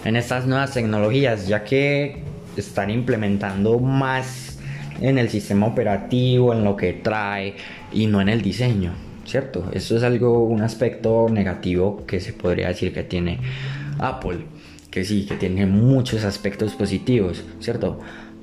en 0.05 0.17
estas 0.17 0.47
nuevas 0.47 0.73
tecnologías, 0.73 1.47
ya 1.47 1.65
que 1.65 2.23
están 2.57 2.91
implementando 2.91 3.79
más 3.79 4.59
en 5.01 5.19
el 5.19 5.29
sistema 5.29 5.67
operativo, 5.67 6.53
en 6.53 6.65
lo 6.65 6.77
que 6.77 6.93
trae 6.93 7.55
y 7.93 8.07
no 8.07 8.21
en 8.21 8.29
el 8.29 8.43
diseño, 8.43 8.93
¿cierto? 9.25 9.71
Eso 9.73 9.97
es 9.97 10.03
algo, 10.03 10.45
un 10.45 10.63
aspecto 10.63 11.29
negativo 11.31 12.05
que 12.07 12.21
se 12.21 12.33
podría 12.33 12.69
decir 12.69 12.93
que 12.93 13.03
tiene 13.03 13.39
Apple, 13.99 14.41
que 14.91 15.05
sí, 15.05 15.27
que 15.27 15.37
tiene 15.37 15.67
muchos 15.67 16.25
aspectos 16.25 16.75
positivos, 16.75 17.45
¿cierto? 17.61 18.01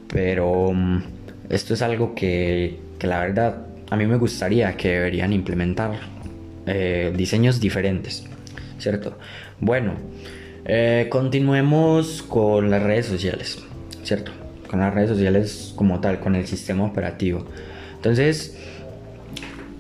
Pero 0.08 0.72
mm, 0.74 1.04
esto 1.50 1.74
es 1.74 1.82
algo 1.82 2.16
que, 2.16 2.80
que 2.98 3.08
la 3.08 3.20
verdad 3.20 3.68
a 3.90 3.96
mí 3.96 4.06
me 4.06 4.18
gustaría 4.18 4.76
que 4.76 4.90
deberían 4.90 5.34
implementar 5.34 5.92
eh, 6.66 7.14
diseños 7.16 7.60
diferentes, 7.60 8.26
¿cierto? 8.80 9.18
Bueno, 9.60 9.94
eh, 10.70 11.08
continuemos 11.10 12.22
con 12.24 12.70
las 12.70 12.84
redes 12.84 13.06
sociales, 13.06 13.58
¿cierto? 14.04 14.34
Con 14.70 14.82
las 14.82 14.94
redes 14.94 15.12
sociales 15.12 15.74
como 15.78 16.02
tal, 16.02 16.20
con 16.20 16.36
el 16.36 16.46
sistema 16.46 16.84
operativo. 16.84 17.46
Entonces, 17.96 18.58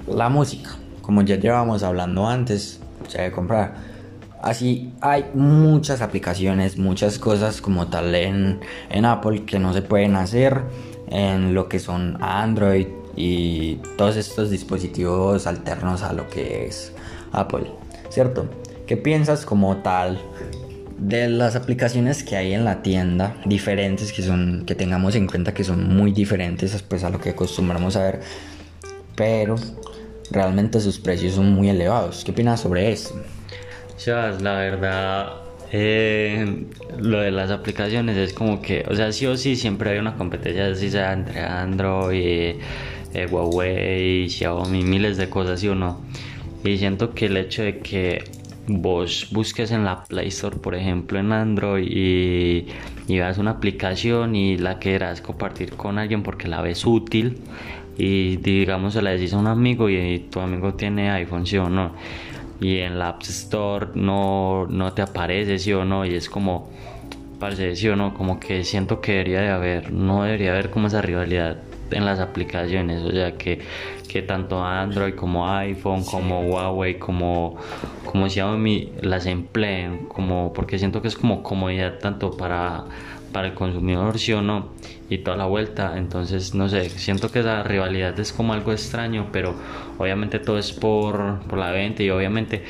la 0.07 0.29
música, 0.29 0.77
como 1.01 1.23
ya 1.23 1.35
llevábamos 1.35 1.83
hablando 1.83 2.25
antes, 2.25 2.79
se 3.09 3.17
debe 3.17 3.33
comprar. 3.33 3.75
Así 4.41 4.93
hay 5.01 5.25
muchas 5.33 6.01
aplicaciones, 6.01 6.77
muchas 6.77 7.19
cosas 7.19 7.59
como 7.59 7.87
tal 7.87 8.15
en, 8.15 8.61
en 8.89 9.03
Apple 9.03 9.43
que 9.43 9.59
no 9.59 9.73
se 9.73 9.81
pueden 9.81 10.15
hacer 10.15 10.61
en 11.09 11.53
lo 11.53 11.67
que 11.67 11.79
son 11.79 12.17
Android 12.21 12.87
y 13.17 13.75
todos 13.97 14.15
estos 14.15 14.49
dispositivos 14.51 15.47
alternos 15.47 16.03
a 16.03 16.13
lo 16.13 16.29
que 16.29 16.65
es 16.65 16.93
Apple, 17.33 17.65
¿cierto? 18.09 18.47
¿Qué 18.85 18.95
piensas 18.95 19.45
como 19.45 19.75
tal 19.77 20.17
de 20.97 21.29
las 21.29 21.55
aplicaciones 21.55 22.23
que 22.23 22.35
hay 22.35 22.53
en 22.53 22.65
la 22.65 22.81
tienda 22.81 23.35
diferentes 23.45 24.11
que 24.11 24.23
son 24.23 24.63
que 24.65 24.75
tengamos 24.75 25.15
en 25.15 25.27
cuenta 25.27 25.53
que 25.53 25.63
son 25.63 25.95
muy 25.95 26.11
diferentes 26.11 26.81
pues, 26.83 27.03
a 27.03 27.09
lo 27.09 27.21
que 27.21 27.29
acostumbramos 27.29 27.95
a 27.95 28.03
ver 28.03 28.21
pero 29.15 29.55
realmente 30.31 30.79
sus 30.79 30.99
precios 30.99 31.35
son 31.35 31.51
muy 31.51 31.69
elevados 31.69 32.23
¿qué 32.25 32.31
opinas 32.31 32.61
sobre 32.61 32.91
eso? 32.91 33.21
Chavas, 33.97 34.41
la 34.41 34.55
verdad 34.55 35.33
eh, 35.71 36.65
lo 36.97 37.19
de 37.19 37.31
las 37.31 37.51
aplicaciones 37.51 38.17
es 38.17 38.33
como 38.33 38.61
que 38.61 38.83
o 38.89 38.95
sea 38.95 39.11
sí 39.11 39.25
o 39.27 39.37
sí 39.37 39.55
siempre 39.55 39.91
hay 39.91 39.99
una 39.99 40.15
competencia 40.15 40.67
así 40.67 40.89
sea 40.89 41.13
entre 41.13 41.41
Android 41.41 42.55
eh, 43.13 43.27
Huawei 43.29 44.29
Xiaomi 44.29 44.83
miles 44.83 45.17
de 45.17 45.29
cosas 45.29 45.59
¿sí 45.59 45.67
o 45.67 45.75
no? 45.75 46.01
y 46.63 46.77
siento 46.77 47.13
que 47.13 47.27
el 47.27 47.37
hecho 47.37 47.63
de 47.63 47.79
que 47.79 48.23
vos 48.67 49.27
busques 49.31 49.71
en 49.71 49.85
la 49.85 50.03
Play 50.03 50.27
Store, 50.27 50.57
por 50.57 50.75
ejemplo, 50.75 51.19
en 51.19 51.31
Android 51.31 51.87
y, 51.89 52.67
y 53.07 53.17
veas 53.17 53.37
una 53.37 53.51
aplicación 53.51 54.35
y 54.35 54.57
la 54.57 54.79
quieras 54.79 55.21
compartir 55.21 55.71
con 55.73 55.97
alguien 55.97 56.23
porque 56.23 56.47
la 56.47 56.61
ves 56.61 56.85
útil 56.85 57.37
y 57.97 58.37
digamos 58.37 58.93
se 58.93 59.01
la 59.01 59.11
decís 59.11 59.33
a 59.33 59.37
un 59.37 59.47
amigo 59.47 59.89
y 59.89 60.19
tu 60.31 60.39
amigo 60.39 60.73
tiene 60.75 61.09
iPhone, 61.11 61.45
sí 61.47 61.57
o 61.57 61.69
no, 61.69 61.93
y 62.61 62.77
en 62.77 62.99
la 62.99 63.09
App 63.09 63.23
Store 63.23 63.87
no, 63.95 64.67
no 64.67 64.93
te 64.93 65.01
aparece, 65.01 65.57
sí 65.59 65.73
o 65.73 65.83
no, 65.83 66.05
y 66.05 66.13
es 66.13 66.29
como, 66.29 66.69
parece, 67.39 67.75
sí 67.75 67.87
o 67.87 67.95
no, 67.95 68.13
como 68.13 68.39
que 68.39 68.63
siento 68.63 69.01
que 69.01 69.13
debería 69.13 69.41
de 69.41 69.49
haber, 69.49 69.91
no 69.91 70.23
debería 70.23 70.51
haber 70.51 70.69
como 70.69 70.87
esa 70.87 71.01
rivalidad 71.01 71.57
en 71.91 72.05
las 72.05 72.19
aplicaciones, 72.19 73.03
o 73.03 73.11
sea 73.11 73.33
que, 73.37 73.59
que 74.07 74.21
tanto 74.21 74.63
Android 74.63 75.15
como 75.15 75.49
iPhone, 75.49 76.03
como 76.03 76.41
Huawei, 76.41 76.97
como, 76.97 77.57
como 78.05 78.29
Xiaomi 78.29 78.93
las 79.01 79.25
empleen, 79.25 80.07
como, 80.07 80.53
porque 80.53 80.79
siento 80.79 81.01
que 81.01 81.07
es 81.07 81.15
como 81.15 81.43
comodidad 81.43 81.99
tanto 81.99 82.31
para, 82.31 82.85
para 83.31 83.47
el 83.47 83.53
consumidor, 83.53 84.17
sí 84.19 84.33
o 84.33 84.41
no, 84.41 84.69
y 85.09 85.19
toda 85.19 85.37
la 85.37 85.45
vuelta, 85.45 85.97
entonces 85.97 86.53
no 86.53 86.69
sé, 86.69 86.89
siento 86.89 87.31
que 87.31 87.39
esa 87.39 87.63
rivalidad 87.63 88.19
es 88.19 88.33
como 88.33 88.53
algo 88.53 88.71
extraño, 88.71 89.27
pero 89.31 89.55
obviamente 89.97 90.39
todo 90.39 90.57
es 90.57 90.71
por, 90.71 91.39
por 91.47 91.57
la 91.59 91.71
venta 91.71 92.03
y 92.03 92.09
obviamente 92.09 92.63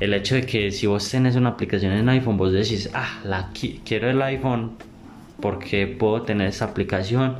el 0.00 0.14
hecho 0.14 0.34
de 0.34 0.42
que 0.46 0.70
si 0.70 0.86
vos 0.86 1.08
tenés 1.10 1.36
una 1.36 1.50
aplicación 1.50 1.92
en 1.92 2.08
iPhone, 2.08 2.38
vos 2.38 2.52
decís, 2.52 2.90
ah, 2.94 3.20
la 3.24 3.50
quiero 3.84 4.08
el 4.08 4.20
iPhone 4.22 4.72
porque 5.40 5.86
puedo 5.86 6.22
tener 6.22 6.48
esa 6.48 6.66
aplicación 6.66 7.36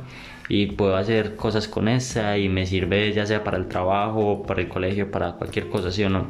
y 0.53 0.65
puedo 0.65 0.97
hacer 0.97 1.37
cosas 1.37 1.69
con 1.69 1.87
esa 1.87 2.37
y 2.37 2.49
me 2.49 2.65
sirve 2.65 3.13
ya 3.13 3.25
sea 3.25 3.41
para 3.41 3.55
el 3.55 3.69
trabajo, 3.69 4.43
para 4.45 4.59
el 4.59 4.67
colegio, 4.67 5.09
para 5.09 5.31
cualquier 5.31 5.69
cosa, 5.69 5.93
¿sí 5.93 6.03
o 6.03 6.09
no? 6.09 6.27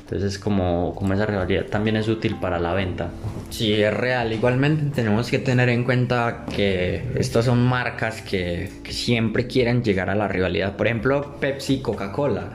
Entonces 0.00 0.40
como, 0.40 0.92
como 0.96 1.14
esa 1.14 1.24
rivalidad 1.24 1.66
también 1.66 1.94
es 1.94 2.08
útil 2.08 2.34
para 2.40 2.58
la 2.58 2.74
venta. 2.74 3.10
Sí, 3.48 3.80
es 3.80 3.94
real. 3.94 4.32
Igualmente 4.32 4.92
tenemos 4.92 5.30
que 5.30 5.38
tener 5.38 5.68
en 5.68 5.84
cuenta 5.84 6.46
que 6.52 7.12
estas 7.14 7.44
son 7.44 7.64
marcas 7.64 8.22
que, 8.22 8.72
que 8.82 8.92
siempre 8.92 9.46
quieren 9.46 9.84
llegar 9.84 10.10
a 10.10 10.16
la 10.16 10.26
rivalidad. 10.26 10.74
Por 10.74 10.88
ejemplo, 10.88 11.36
Pepsi 11.38 11.74
y 11.74 11.80
Coca-Cola. 11.80 12.48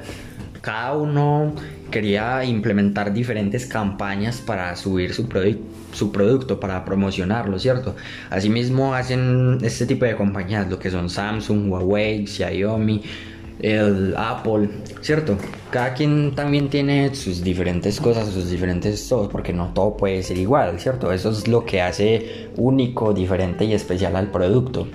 Cada 0.59 0.97
uno 0.97 1.55
quería 1.91 2.43
implementar 2.43 3.13
diferentes 3.13 3.65
campañas 3.65 4.41
para 4.41 4.75
subir 4.75 5.13
su, 5.13 5.27
su 5.93 6.11
producto, 6.11 6.59
para 6.59 6.83
promocionarlo, 6.85 7.59
¿cierto? 7.59 7.95
Asimismo 8.29 8.93
hacen 8.93 9.59
este 9.61 9.85
tipo 9.85 10.05
de 10.05 10.15
compañías, 10.15 10.69
lo 10.69 10.79
que 10.79 10.89
son 10.89 11.09
Samsung, 11.09 11.71
Huawei, 11.71 12.27
Xiaomi, 12.27 13.01
el 13.61 14.13
Apple, 14.17 14.69
¿cierto? 15.01 15.37
Cada 15.71 15.93
quien 15.93 16.35
también 16.35 16.69
tiene 16.69 17.13
sus 17.15 17.43
diferentes 17.43 17.99
cosas, 17.99 18.29
sus 18.29 18.49
diferentes 18.49 19.07
todo, 19.07 19.29
porque 19.29 19.53
no 19.53 19.71
todo 19.73 19.95
puede 19.97 20.21
ser 20.23 20.37
igual, 20.37 20.79
¿cierto? 20.79 21.11
Eso 21.11 21.31
es 21.31 21.47
lo 21.47 21.65
que 21.65 21.81
hace 21.81 22.49
único, 22.57 23.13
diferente 23.13 23.65
y 23.65 23.73
especial 23.73 24.15
al 24.15 24.31
producto, 24.31 24.87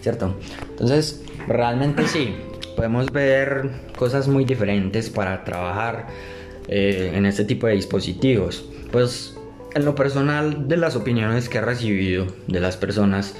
¿cierto? 0.00 0.34
Entonces, 0.70 1.22
realmente 1.48 2.06
sí, 2.06 2.34
podemos 2.76 3.12
ver 3.12 3.70
cosas 3.96 4.28
muy 4.28 4.44
diferentes 4.44 5.10
para 5.10 5.44
trabajar 5.44 6.06
eh, 6.68 7.12
en 7.14 7.26
este 7.26 7.44
tipo 7.44 7.66
de 7.66 7.74
dispositivos. 7.74 8.64
Pues 8.90 9.36
en 9.74 9.84
lo 9.84 9.94
personal 9.94 10.68
de 10.68 10.76
las 10.76 10.96
opiniones 10.96 11.48
que 11.48 11.58
he 11.58 11.60
recibido 11.60 12.26
de 12.46 12.60
las 12.60 12.76
personas, 12.76 13.34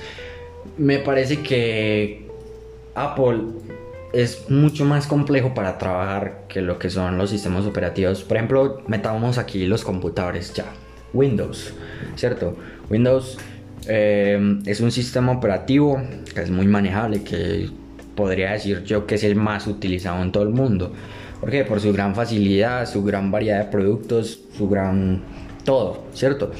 me 0.77 0.99
parece 0.99 1.43
que 1.43 2.29
Apple 2.95 3.43
es 4.13 4.49
mucho 4.49 4.85
más 4.85 5.07
complejo 5.07 5.55
para 5.55 5.79
trabajar 5.79 6.45
que 6.49 6.61
lo 6.63 6.79
que 6.79 6.91
son 6.91 7.19
los 7.19 7.31
sistemas 7.31 7.67
operativos. 7.67 8.23
Por 8.23 8.37
ejemplo, 8.37 8.83
metamos 8.87 9.39
aquí 9.39 9.67
los 9.67 9.85
computadores 9.85 10.55
ya. 10.55 10.67
Windows, 11.13 11.73
¿cierto? 12.17 12.57
Windows 12.91 13.39
eh, 13.87 14.59
es 14.67 14.81
un 14.81 14.91
sistema 14.91 15.33
operativo 15.33 16.03
que 16.35 16.43
es 16.43 16.51
muy 16.51 16.67
manejable, 16.67 17.23
que 17.23 17.71
podría 18.15 18.53
decir 18.53 18.85
yo 18.85 19.07
que 19.07 19.17
es 19.17 19.25
el 19.25 19.37
más 19.37 19.67
utilizado 19.67 20.23
en 20.23 20.33
todo 20.33 20.43
el 20.43 20.51
mundo. 20.51 20.93
¿Por 21.41 21.51
qué? 21.51 21.65
Por 21.65 21.81
su 21.81 21.93
gran 21.93 22.15
facilidad, 22.15 22.87
su 22.87 23.03
gran 23.03 23.31
variedad 23.31 23.65
de 23.65 23.71
productos, 23.71 24.41
su 24.57 24.69
gran 24.69 25.23
todo, 25.65 26.05
¿cierto? 26.13 26.53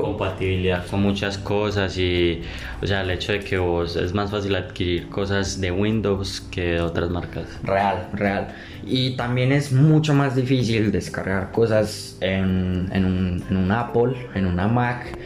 Compatibilidad 0.00 0.86
con 0.86 1.02
muchas 1.02 1.38
cosas 1.38 1.96
y, 1.98 2.42
o 2.82 2.86
sea, 2.86 3.02
el 3.02 3.10
hecho 3.10 3.32
de 3.32 3.40
que 3.40 3.58
vos 3.58 3.96
es 3.96 4.14
más 4.14 4.30
fácil 4.30 4.54
adquirir 4.56 5.08
cosas 5.08 5.60
de 5.60 5.70
Windows 5.70 6.40
que 6.50 6.72
de 6.72 6.80
otras 6.80 7.10
marcas. 7.10 7.46
Real, 7.62 8.08
real. 8.14 8.48
Y 8.84 9.16
también 9.16 9.52
es 9.52 9.72
mucho 9.72 10.14
más 10.14 10.34
difícil 10.34 10.90
descargar 10.90 11.52
cosas 11.52 12.16
en, 12.20 12.88
en, 12.92 13.04
un, 13.04 13.44
en 13.48 13.56
un 13.56 13.70
Apple, 13.70 14.14
en 14.34 14.46
una 14.46 14.68
Mac, 14.68 15.16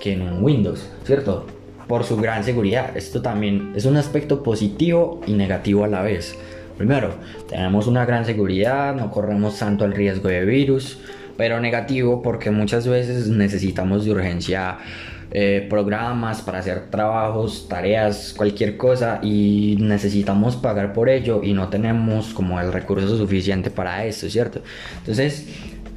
que 0.00 0.14
en 0.14 0.22
un 0.22 0.42
Windows, 0.42 0.88
¿cierto? 1.04 1.46
Por 1.88 2.04
su 2.04 2.16
gran 2.18 2.44
seguridad. 2.44 2.96
Esto 2.96 3.22
también 3.22 3.72
es 3.74 3.86
un 3.86 3.96
aspecto 3.96 4.42
positivo 4.42 5.20
y 5.26 5.32
negativo 5.32 5.84
a 5.84 5.88
la 5.88 6.02
vez. 6.02 6.36
Primero, 6.76 7.14
tenemos 7.48 7.86
una 7.86 8.04
gran 8.04 8.24
seguridad, 8.24 8.94
no 8.94 9.10
corremos 9.10 9.58
tanto 9.58 9.84
el 9.84 9.92
riesgo 9.92 10.28
de 10.28 10.44
virus, 10.44 10.98
pero 11.36 11.60
negativo 11.60 12.22
porque 12.22 12.50
muchas 12.50 12.86
veces 12.86 13.28
necesitamos 13.28 14.04
de 14.04 14.12
urgencia 14.12 14.78
eh, 15.30 15.66
programas 15.68 16.40
para 16.42 16.60
hacer 16.60 16.90
trabajos, 16.90 17.68
tareas, 17.68 18.34
cualquier 18.36 18.76
cosa 18.76 19.20
y 19.22 19.76
necesitamos 19.80 20.56
pagar 20.56 20.92
por 20.92 21.08
ello 21.08 21.42
y 21.42 21.52
no 21.52 21.68
tenemos 21.68 22.32
como 22.32 22.60
el 22.60 22.72
recurso 22.72 23.16
suficiente 23.16 23.70
para 23.70 24.04
eso, 24.04 24.28
¿cierto? 24.30 24.60
Entonces, 24.98 25.48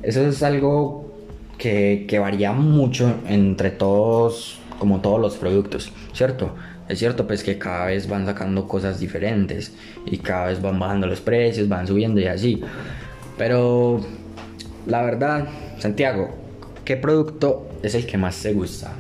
eso 0.04 0.27
es 0.27 0.41
algo 0.43 1.13
que, 1.58 2.06
que 2.08 2.19
varía 2.19 2.54
mucho 2.54 3.15
entre 3.27 3.71
todos 3.71 4.61
como 4.81 4.99
todos 4.99 5.21
los 5.21 5.37
productos, 5.37 5.91
¿cierto? 6.11 6.55
Es 6.89 6.97
cierto 6.97 7.27
pues 7.27 7.43
que 7.43 7.59
cada 7.59 7.85
vez 7.85 8.09
van 8.09 8.25
sacando 8.25 8.67
cosas 8.67 8.99
diferentes 8.99 9.75
y 10.07 10.17
cada 10.17 10.47
vez 10.47 10.59
van 10.59 10.79
bajando 10.79 11.05
los 11.05 11.21
precios, 11.21 11.69
van 11.69 11.85
subiendo 11.85 12.19
y 12.19 12.25
así. 12.25 12.63
Pero 13.37 14.01
la 14.87 15.03
verdad, 15.03 15.47
Santiago, 15.77 16.31
¿qué 16.83 16.97
producto 16.97 17.69
es 17.83 17.93
el 17.93 18.07
que 18.07 18.17
más 18.17 18.41
te 18.41 18.53
gusta? 18.53 18.91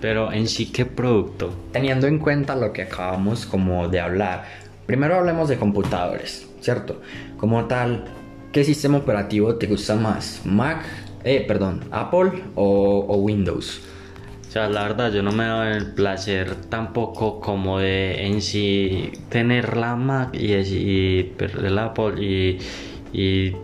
Pero 0.00 0.32
en 0.32 0.46
sí, 0.46 0.66
¿qué 0.66 0.86
producto? 0.86 1.52
Teniendo 1.72 2.06
en 2.06 2.20
cuenta 2.20 2.54
lo 2.54 2.72
que 2.72 2.82
acabamos 2.82 3.44
como 3.44 3.88
de 3.88 3.98
hablar, 3.98 4.44
primero 4.86 5.16
hablemos 5.16 5.48
de 5.48 5.56
computadores, 5.56 6.46
¿cierto? 6.60 7.02
Como 7.38 7.64
tal, 7.64 8.04
¿qué 8.52 8.62
sistema 8.62 8.98
operativo 8.98 9.56
te 9.56 9.66
gusta 9.66 9.96
más? 9.96 10.42
¿Mac, 10.44 10.84
eh, 11.24 11.44
perdón, 11.44 11.80
Apple 11.90 12.30
o, 12.54 13.16
Windows? 13.16 13.80
La 14.56 14.82
verdad, 14.82 15.12
yo 15.12 15.22
no 15.22 15.32
me 15.32 15.46
doy 15.46 15.76
el 15.76 15.92
placer 15.92 16.54
tampoco 16.70 17.40
como 17.40 17.78
de 17.78 18.26
en 18.26 18.40
sí 18.40 19.12
tener 19.28 19.76
la 19.76 19.96
Mac 19.96 20.34
y, 20.34 20.54
y 20.54 21.32
y, 22.20 22.58
y 23.12 23.56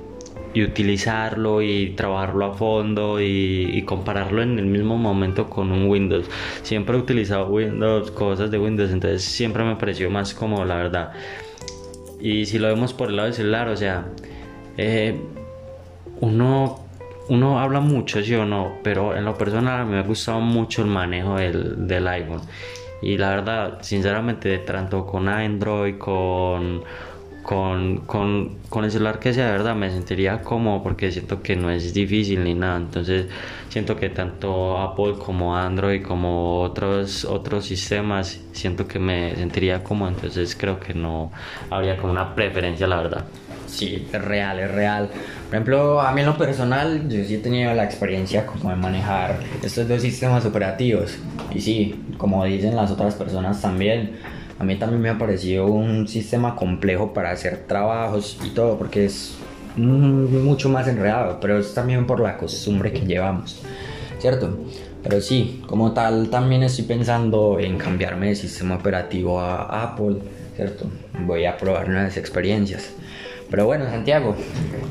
y 0.55 0.63
utilizarlo 0.63 1.63
y 1.63 1.91
trabajarlo 1.91 2.47
a 2.47 2.55
fondo 2.55 3.21
y, 3.21 3.83
compararlo 3.87 4.43
en 4.43 4.59
el 4.59 4.67
mismo 4.67 4.97
momento 4.97 5.49
con 5.49 5.73
un 5.73 5.89
Windows. 5.89 6.27
Siempre 6.63 6.97
he 6.97 7.01
utilizado 7.01 7.47
Windows, 7.49 8.11
cosas 8.11 8.51
de 8.51 8.59
Windows, 8.59 8.91
entonces 8.91 9.23
siempre 9.23 9.65
me 9.65 9.77
pareció 9.77 10.11
más 10.11 10.35
como 10.35 10.65
la 10.65 10.77
verdad. 10.77 11.13
Y 12.21 12.47
si 12.47 12.59
lo 12.59 12.69
vemos 12.69 12.93
por 12.93 13.09
el 13.09 13.17
lado 13.17 13.27
del 13.27 13.35
celular, 13.35 13.69
o 13.69 13.77
sea, 13.77 14.07
eh, 14.77 15.21
uno, 16.21 16.85
uno 17.29 17.61
habla 17.61 17.81
mucho, 17.81 18.23
sí 18.23 18.35
o 18.35 18.45
no, 18.45 18.79
pero 18.83 19.17
en 19.17 19.25
lo 19.25 19.37
personal 19.37 19.87
me 19.87 19.99
ha 19.99 20.03
gustado 20.03 20.41
mucho 20.41 20.83
el 20.83 20.89
manejo 20.89 21.37
del, 21.37 21.87
del 21.87 22.07
iPhone. 22.09 22.41
Y 23.01 23.19
la 23.19 23.31
verdad, 23.31 23.79
sinceramente, 23.83 24.59
tanto 24.59 25.05
con 25.07 25.29
Android, 25.29 25.99
con 25.99 26.83
con, 27.43 27.99
con, 28.07 28.59
con, 28.69 28.85
el 28.85 28.91
celular 28.93 29.19
que 29.19 29.35
sea 29.35 29.51
verdad 29.51 29.75
me 29.75 29.91
sentiría 29.91 30.43
cómodo 30.43 30.83
porque 30.83 31.11
siento 31.11 31.43
que 31.43 31.57
no 31.57 31.71
es 31.71 31.93
difícil 31.93 32.45
ni 32.45 32.55
nada. 32.55 32.77
Entonces 32.77 33.27
siento 33.69 33.97
que 33.97 34.11
tanto 34.11 34.79
Apple 34.79 35.15
como 35.19 35.57
Android 35.57 36.03
como 36.03 36.61
otros 36.61 37.25
otros 37.25 37.65
sistemas 37.65 38.41
siento 38.53 38.87
que 38.87 38.99
me 38.99 39.35
sentiría 39.35 39.83
cómodo. 39.83 40.11
Entonces 40.11 40.57
creo 40.59 40.79
que 40.79 40.95
no 40.95 41.33
habría 41.71 41.97
como 41.97 42.13
una 42.13 42.35
preferencia 42.35 42.87
la 42.87 42.97
verdad 42.97 43.25
sí 43.73 44.07
es 44.13 44.23
real 44.23 44.61
es 44.61 44.71
real 44.71 45.09
por 45.47 45.55
ejemplo 45.55 46.01
a 46.01 46.13
mí 46.13 46.21
en 46.21 46.27
lo 46.27 46.39
personal 46.39 47.09
yo 47.09 47.25
sí 47.25 47.35
he 47.37 47.39
tenido 47.39 47.75
la 47.75 47.85
experiencia 47.85 48.47
como 48.47 48.71
de 48.71 48.77
manejar 48.77 49.41
estos 49.63 49.89
dos 49.89 50.03
sistemas 50.03 50.45
operativos 50.45 51.17
y 51.55 51.61
sí 51.61 52.05
como 52.19 52.45
dicen 52.45 52.77
las 52.77 52.91
otras 52.91 53.15
personas 53.15 53.61
también 53.61 54.13
a 54.63 54.65
mí 54.65 54.77
también 54.77 55.03
me 55.03 55.11
ha 55.11 55.19
parecido 55.19 55.67
un 55.67 56.07
sistema 56.07 56.55
complejo 56.55 57.13
para 57.13 57.33
hacer 57.33 57.65
trabajos 57.67 58.39
y 58.47 58.51
todo, 58.51 58.79
porque 58.79 59.07
es 59.07 59.35
mucho 59.77 60.69
más 60.69 60.87
enredado, 60.87 61.39
pero 61.41 61.59
es 61.59 61.75
también 61.75 62.07
por 62.07 62.21
la 62.21 62.37
costumbre 62.37 62.93
que 62.93 63.01
llevamos, 63.01 63.61
¿cierto? 64.21 64.57
Pero 65.03 65.21
sí, 65.21 65.65
como 65.67 65.91
tal, 65.91 66.31
también 66.31 66.63
estoy 66.63 66.85
pensando 66.85 67.59
en 67.59 67.77
cambiarme 67.77 68.29
de 68.29 68.37
sistema 68.37 68.77
operativo 68.77 69.41
a 69.41 69.83
Apple, 69.83 70.19
¿cierto? 70.55 70.87
Voy 71.27 71.45
a 71.45 71.57
probar 71.57 71.89
nuevas 71.89 72.17
experiencias. 72.17 72.91
Pero 73.53 73.67
bueno, 73.67 73.85
Santiago, 73.85 74.35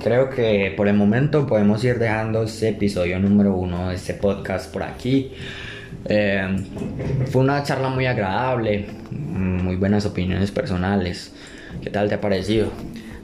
creo 0.03 0.29
que 0.29 0.71
por 0.77 0.87
el 0.87 0.93
momento 0.93 1.47
podemos 1.47 1.83
ir 1.83 1.97
dejando 1.97 2.43
este 2.43 2.69
episodio 2.69 3.19
número 3.19 3.55
uno 3.55 3.89
de 3.89 3.95
este 3.95 4.13
podcast 4.13 4.71
por 4.71 4.83
aquí. 4.83 5.31
Eh, 6.05 6.63
fue 7.31 7.41
una 7.41 7.63
charla 7.63 7.89
muy 7.89 8.05
agradable, 8.05 8.85
muy 9.09 9.77
buenas 9.77 10.05
opiniones 10.05 10.51
personales. 10.51 11.33
¿Qué 11.81 11.89
tal 11.89 12.07
te 12.07 12.13
ha 12.13 12.21
parecido? 12.21 12.71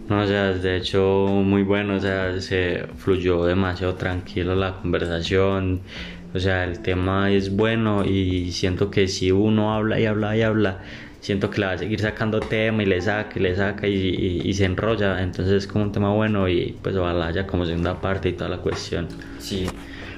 No, 0.09 0.23
o 0.23 0.25
sea, 0.25 0.53
de 0.53 0.77
hecho 0.77 1.27
muy 1.27 1.61
bueno, 1.61 1.97
o 1.97 1.99
sea, 1.99 2.41
se 2.41 2.87
fluyó 2.97 3.45
demasiado 3.45 3.93
tranquilo 3.93 4.55
la 4.55 4.77
conversación, 4.81 5.81
o 6.33 6.39
sea, 6.39 6.63
el 6.63 6.79
tema 6.79 7.29
es 7.29 7.55
bueno 7.55 8.05
y 8.05 8.51
siento 8.53 8.89
que 8.89 9.07
si 9.07 9.31
uno 9.31 9.75
habla 9.75 9.99
y 9.99 10.07
habla 10.07 10.35
y 10.35 10.41
habla, 10.41 10.79
siento 11.19 11.49
que 11.49 11.61
le 11.61 11.67
va 11.67 11.73
a 11.73 11.77
seguir 11.77 11.99
sacando 11.99 12.39
tema 12.39 12.83
y 12.83 12.85
le 12.85 13.01
saca 13.01 13.39
y 13.39 13.41
le 13.41 13.55
saca 13.55 13.87
y, 13.87 14.41
y, 14.43 14.53
se 14.53 14.65
enrolla, 14.65 15.21
entonces 15.21 15.63
es 15.63 15.67
como 15.67 15.83
un 15.83 15.91
tema 15.91 16.13
bueno 16.13 16.47
y 16.47 16.77
pues 16.81 16.95
ojalá 16.95 17.27
haya 17.27 17.47
como 17.47 17.65
segunda 17.65 17.99
parte 17.99 18.29
y 18.29 18.33
toda 18.33 18.49
la 18.49 18.57
cuestión. 18.57 19.07
Sí. 19.39 19.67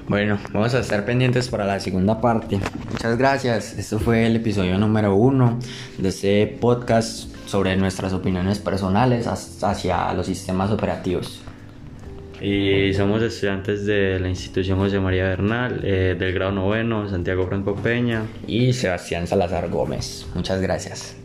Bueno, 0.07 0.39
vamos 0.51 0.73
a 0.73 0.79
estar 0.79 1.05
pendientes 1.05 1.49
para 1.49 1.65
la 1.65 1.79
segunda 1.79 2.19
parte. 2.19 2.59
Muchas 2.91 3.17
gracias. 3.17 3.77
Esto 3.77 3.99
fue 3.99 4.25
el 4.25 4.37
episodio 4.37 4.77
número 4.79 5.13
uno 5.13 5.59
de 5.99 6.09
este 6.09 6.47
podcast 6.47 7.29
sobre 7.45 7.75
nuestras 7.77 8.13
opiniones 8.13 8.57
personales 8.57 9.27
hacia 9.27 10.11
los 10.13 10.25
sistemas 10.25 10.71
operativos. 10.71 11.41
Y 12.41 12.93
somos 12.93 13.21
estudiantes 13.21 13.85
de 13.85 14.19
la 14.19 14.29
institución 14.29 14.79
José 14.79 14.99
María 14.99 15.23
Bernal, 15.25 15.81
eh, 15.83 16.15
del 16.17 16.33
grado 16.33 16.51
noveno, 16.51 17.09
Santiago 17.09 17.47
Franco 17.47 17.75
Peña. 17.75 18.23
Y 18.47 18.73
Sebastián 18.73 19.27
Salazar 19.27 19.69
Gómez. 19.69 20.25
Muchas 20.33 20.61
gracias. 20.61 21.15